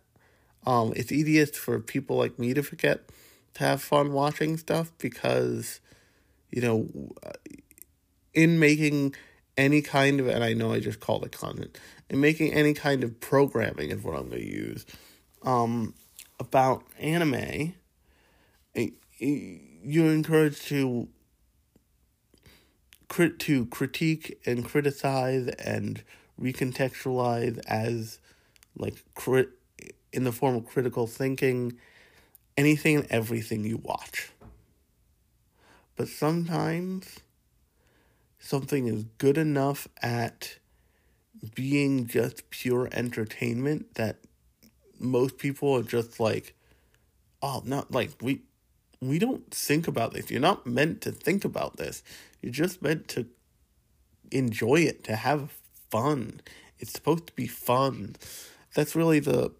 Um, 0.65 0.91
it's 0.95 1.11
easiest 1.11 1.55
for 1.55 1.79
people 1.79 2.17
like 2.17 2.37
me 2.37 2.53
to 2.53 2.61
forget 2.61 3.09
to 3.53 3.63
have 3.63 3.81
fun 3.81 4.11
watching 4.11 4.57
stuff 4.57 4.91
because, 4.97 5.79
you 6.51 6.61
know, 6.61 6.87
in 8.33 8.59
making 8.59 9.15
any 9.55 9.81
kind 9.81 10.19
of, 10.19 10.27
and 10.27 10.43
I 10.43 10.53
know 10.53 10.73
I 10.73 10.81
just 10.81 10.99
called 10.99 11.23
it 11.23 11.31
content, 11.31 11.79
in 12.09 12.19
making 12.19 12.53
any 12.53 12.73
kind 12.73 13.03
of 13.03 13.19
programming 13.21 13.91
is 13.91 14.03
what 14.03 14.17
I'm 14.17 14.29
going 14.29 14.41
to 14.41 14.47
use, 14.47 14.85
um, 15.43 15.93
about 16.39 16.83
anime, 16.99 17.73
you're 19.19 20.11
encouraged 20.11 20.67
to 20.67 21.07
crit 23.07 23.39
to 23.39 23.65
critique 23.67 24.39
and 24.45 24.65
criticize 24.65 25.47
and 25.47 26.03
recontextualize 26.39 27.59
as 27.67 28.19
like 28.77 29.03
crit 29.15 29.49
in 30.11 30.23
the 30.23 30.31
form 30.31 30.55
of 30.55 30.65
critical 30.65 31.07
thinking 31.07 31.77
anything 32.57 32.97
and 32.97 33.07
everything 33.09 33.63
you 33.63 33.77
watch. 33.77 34.31
But 35.95 36.07
sometimes 36.07 37.19
something 38.39 38.87
is 38.87 39.03
good 39.17 39.37
enough 39.37 39.87
at 40.01 40.57
being 41.55 42.07
just 42.07 42.49
pure 42.49 42.89
entertainment 42.91 43.95
that 43.95 44.17
most 44.99 45.37
people 45.37 45.75
are 45.75 45.83
just 45.83 46.19
like, 46.19 46.55
oh, 47.41 47.61
not 47.65 47.91
like 47.91 48.11
we 48.21 48.41
we 49.01 49.19
don't 49.19 49.49
think 49.51 49.87
about 49.87 50.13
this. 50.13 50.31
You're 50.31 50.39
not 50.41 50.65
meant 50.65 51.01
to 51.01 51.11
think 51.11 51.45
about 51.45 51.77
this. 51.77 52.03
You're 52.41 52.51
just 52.51 52.81
meant 52.81 53.07
to 53.09 53.27
enjoy 54.31 54.81
it, 54.81 55.03
to 55.05 55.15
have 55.15 55.53
fun. 55.89 56.41
It's 56.79 56.93
supposed 56.93 57.27
to 57.27 57.33
be 57.33 57.47
fun. 57.47 58.15
That's 58.75 58.95
really 58.95 59.19
the 59.19 59.51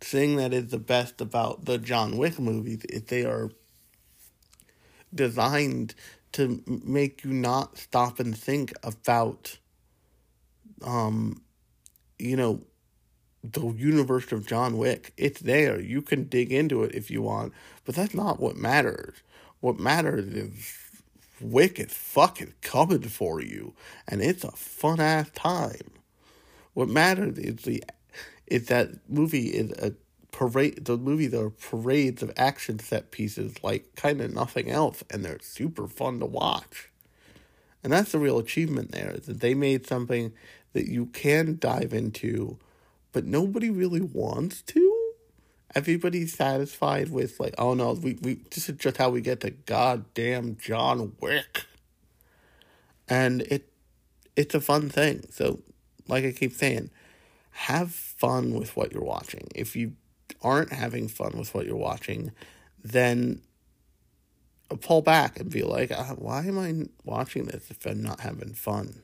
thing 0.00 0.36
that 0.36 0.52
is 0.52 0.68
the 0.68 0.78
best 0.78 1.20
about 1.20 1.64
the 1.64 1.78
John 1.78 2.16
Wick 2.16 2.38
movies. 2.38 2.84
Is 2.88 3.02
they 3.04 3.24
are 3.24 3.50
designed 5.14 5.94
to 6.32 6.62
make 6.66 7.24
you 7.24 7.32
not 7.32 7.78
stop 7.78 8.20
and 8.20 8.36
think 8.36 8.72
about 8.82 9.58
um 10.82 11.42
you 12.18 12.36
know 12.36 12.62
the 13.42 13.66
universe 13.68 14.32
of 14.32 14.46
John 14.46 14.76
Wick. 14.76 15.12
It's 15.16 15.40
there. 15.40 15.80
You 15.80 16.02
can 16.02 16.24
dig 16.24 16.52
into 16.52 16.82
it 16.82 16.94
if 16.94 17.10
you 17.10 17.22
want, 17.22 17.52
but 17.84 17.94
that's 17.94 18.14
not 18.14 18.40
what 18.40 18.56
matters. 18.56 19.16
What 19.60 19.78
matters 19.78 20.26
is 20.26 20.76
Wick 21.40 21.80
is 21.80 21.92
fucking 21.92 22.54
coming 22.60 23.02
for 23.02 23.40
you, 23.40 23.74
and 24.06 24.20
it's 24.20 24.44
a 24.44 24.50
fun 24.52 25.00
ass 25.00 25.30
time. 25.34 25.90
What 26.74 26.88
matters 26.88 27.38
is 27.38 27.56
the 27.62 27.82
is 28.46 28.66
that 28.66 28.90
movie 29.08 29.48
is 29.48 29.70
a 29.72 29.94
parade. 30.32 30.84
The 30.84 30.98
movies 30.98 31.32
are 31.34 31.50
parades 31.50 32.22
of 32.22 32.32
action 32.36 32.78
set 32.78 33.10
pieces 33.10 33.54
like 33.62 33.94
kind 33.96 34.20
of 34.20 34.34
nothing 34.34 34.70
else, 34.70 35.02
and 35.10 35.24
they're 35.24 35.38
super 35.40 35.86
fun 35.86 36.20
to 36.20 36.26
watch. 36.26 36.90
And 37.82 37.92
that's 37.92 38.12
the 38.12 38.18
real 38.18 38.38
achievement 38.38 38.92
there 38.92 39.12
is 39.12 39.26
that 39.26 39.40
they 39.40 39.54
made 39.54 39.86
something 39.86 40.32
that 40.74 40.88
you 40.88 41.06
can 41.06 41.56
dive 41.58 41.94
into 41.94 42.58
but 43.12 43.24
nobody 43.24 43.70
really 43.70 44.00
wants 44.00 44.62
to. 44.62 45.12
Everybody's 45.74 46.34
satisfied 46.34 47.10
with 47.10 47.38
like, 47.38 47.54
oh 47.58 47.74
no, 47.74 47.92
we, 47.92 48.18
we 48.22 48.34
this 48.50 48.68
is 48.68 48.76
just 48.76 48.96
how 48.96 49.10
we 49.10 49.20
get 49.20 49.40
to 49.40 49.50
goddamn 49.50 50.56
John 50.56 51.12
Wick. 51.20 51.66
And 53.08 53.42
it 53.42 53.70
it's 54.36 54.54
a 54.54 54.60
fun 54.60 54.88
thing. 54.88 55.24
So 55.30 55.60
like 56.08 56.24
I 56.24 56.32
keep 56.32 56.52
saying, 56.52 56.90
have 57.50 57.92
fun 57.92 58.54
with 58.54 58.76
what 58.76 58.92
you're 58.92 59.02
watching. 59.02 59.48
If 59.54 59.76
you 59.76 59.92
aren't 60.42 60.72
having 60.72 61.08
fun 61.08 61.32
with 61.36 61.54
what 61.54 61.66
you're 61.66 61.76
watching, 61.76 62.32
then 62.82 63.42
pull 64.80 65.02
back 65.02 65.38
and 65.38 65.50
be 65.50 65.62
like, 65.62 65.90
uh, 65.90 66.14
why 66.14 66.44
am 66.46 66.58
I 66.58 66.86
watching 67.04 67.44
this 67.46 67.70
if 67.70 67.84
I'm 67.86 68.02
not 68.02 68.20
having 68.20 68.54
fun? 68.54 69.02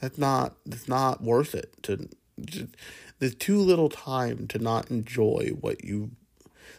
That's 0.00 0.18
not 0.18 0.54
that's 0.64 0.88
not 0.88 1.22
worth 1.22 1.54
it 1.54 1.82
to 1.84 2.08
there's 3.18 3.34
too 3.34 3.58
little 3.58 3.88
time 3.88 4.46
to 4.48 4.58
not 4.58 4.90
enjoy 4.90 5.50
what 5.60 5.84
you 5.84 6.10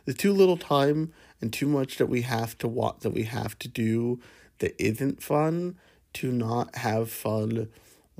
there's 0.05 0.17
too 0.17 0.33
little 0.33 0.57
time 0.57 1.13
and 1.41 1.51
too 1.53 1.67
much 1.67 1.97
that 1.97 2.07
we 2.07 2.21
have 2.21 2.57
to 2.59 2.67
watch 2.67 2.97
that 3.01 3.11
we 3.11 3.23
have 3.23 3.57
to 3.59 3.67
do 3.67 4.19
that 4.59 4.79
isn't 4.81 5.21
fun 5.21 5.77
to 6.13 6.31
not 6.31 6.75
have 6.75 7.09
fun 7.09 7.67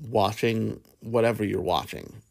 watching 0.09 0.79
whatever 1.01 1.43
you're 1.43 1.61
watching. 1.61 2.21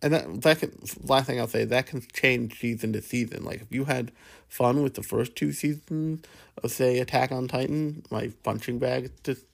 And 0.00 0.12
that 0.12 0.42
that 0.42 0.58
can 0.58 0.72
last 1.04 1.26
thing 1.26 1.38
I'll 1.38 1.46
say 1.46 1.64
that 1.64 1.86
can 1.86 2.02
change 2.12 2.58
season 2.58 2.92
to 2.94 3.02
season. 3.02 3.44
Like 3.44 3.62
if 3.62 3.70
you 3.70 3.84
had 3.84 4.10
fun 4.48 4.82
with 4.82 4.94
the 4.94 5.02
first 5.02 5.36
two 5.36 5.52
seasons 5.52 6.24
of 6.62 6.72
say 6.72 6.98
Attack 6.98 7.30
on 7.30 7.46
Titan, 7.46 8.02
my 8.10 8.32
punching 8.42 8.78
bag, 8.78 9.12
just 9.22 9.44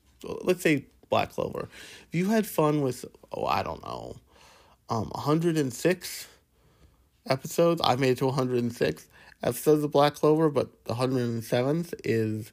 let's 0.42 0.62
say 0.62 0.86
Black 1.08 1.30
Clover. 1.32 1.68
If 2.08 2.14
you 2.14 2.30
had 2.30 2.46
fun 2.46 2.82
with, 2.82 3.04
oh, 3.32 3.46
I 3.46 3.62
don't 3.62 3.82
know, 3.82 4.16
um, 4.88 5.10
106 5.10 6.28
episodes, 7.28 7.80
I 7.84 7.96
made 7.96 8.10
it 8.10 8.18
to 8.18 8.26
106 8.26 9.06
episodes 9.42 9.84
of 9.84 9.90
Black 9.90 10.14
Clover, 10.14 10.50
but 10.50 10.84
the 10.84 10.94
107th 10.94 11.94
is 12.04 12.52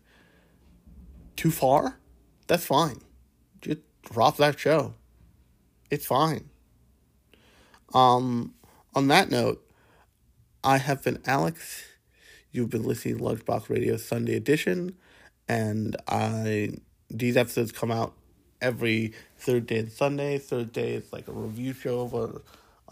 too 1.36 1.52
far. 1.52 1.98
That's 2.48 2.66
fine. 2.66 3.00
Just 3.62 3.80
drop 4.04 4.38
that 4.38 4.60
show. 4.60 4.94
It's 5.90 6.06
fine. 6.06 6.50
Um, 7.94 8.54
on 8.94 9.08
that 9.08 9.30
note, 9.30 9.66
I 10.64 10.78
have 10.78 11.04
been 11.04 11.20
Alex. 11.26 11.84
You've 12.52 12.70
been 12.70 12.84
listening 12.84 13.18
to 13.18 13.24
Lunchbox 13.24 13.70
Radio 13.70 13.98
Sunday 13.98 14.36
edition, 14.36 14.96
and 15.48 15.96
I 16.08 16.72
these 17.10 17.38
episodes 17.38 17.72
come 17.72 17.92
out 17.92 18.14
every 18.66 19.14
third 19.38 19.68
day 19.68 19.78
and 19.78 19.92
Sunday. 19.92 20.40
Third 20.40 20.72
day 20.72 20.96
is 20.96 21.14
like 21.14 21.28
a 21.28 21.32
review 21.32 21.72
show 21.74 22.02
of 22.02 22.14
a 22.16 22.42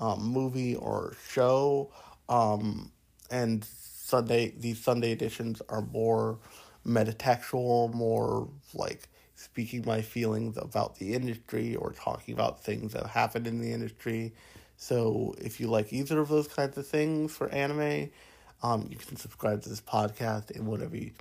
um, 0.03 0.21
movie 0.23 0.75
or 0.75 1.15
show. 1.29 1.91
Um, 2.29 2.91
and 3.31 3.65
Sunday, 3.65 4.53
these 4.55 4.79
Sunday 4.79 5.11
editions 5.11 5.63
are 5.69 5.81
more 5.81 6.37
metatextual, 6.85 7.91
more 7.91 8.47
like 8.75 9.09
speaking 9.35 9.83
my 9.85 10.01
feelings 10.01 10.57
about 10.57 10.99
the 10.99 11.15
industry 11.15 11.75
or 11.75 11.91
talking 11.91 12.35
about 12.35 12.63
things 12.63 12.93
that 12.93 13.07
happen 13.07 13.47
in 13.47 13.59
the 13.59 13.73
industry. 13.73 14.31
So 14.77 15.33
if 15.39 15.59
you 15.59 15.67
like 15.67 15.91
either 15.91 16.19
of 16.19 16.29
those 16.29 16.47
kinds 16.47 16.77
of 16.77 16.85
things 16.85 17.35
for 17.35 17.49
anime, 17.49 18.11
um, 18.61 18.87
you 18.91 18.97
can 18.97 19.17
subscribe 19.17 19.63
to 19.63 19.69
this 19.69 19.81
podcast 19.81 20.51
in 20.51 20.67
whatever 20.67 20.95
you, 20.95 21.11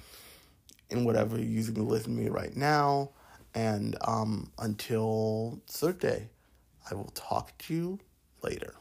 in 0.91 1.05
whatever 1.05 1.37
you're 1.39 1.47
using 1.47 1.75
to 1.77 1.83
listen 1.83 2.17
to 2.17 2.23
me 2.23 2.29
right 2.29 2.55
now. 2.55 3.11
And 3.55 3.97
um, 4.03 4.51
until 4.59 5.61
third 5.67 5.99
day, 5.99 6.29
I 6.91 6.95
will 6.95 7.13
talk 7.15 7.57
to 7.59 7.75
you 7.75 7.99
later. 8.43 8.75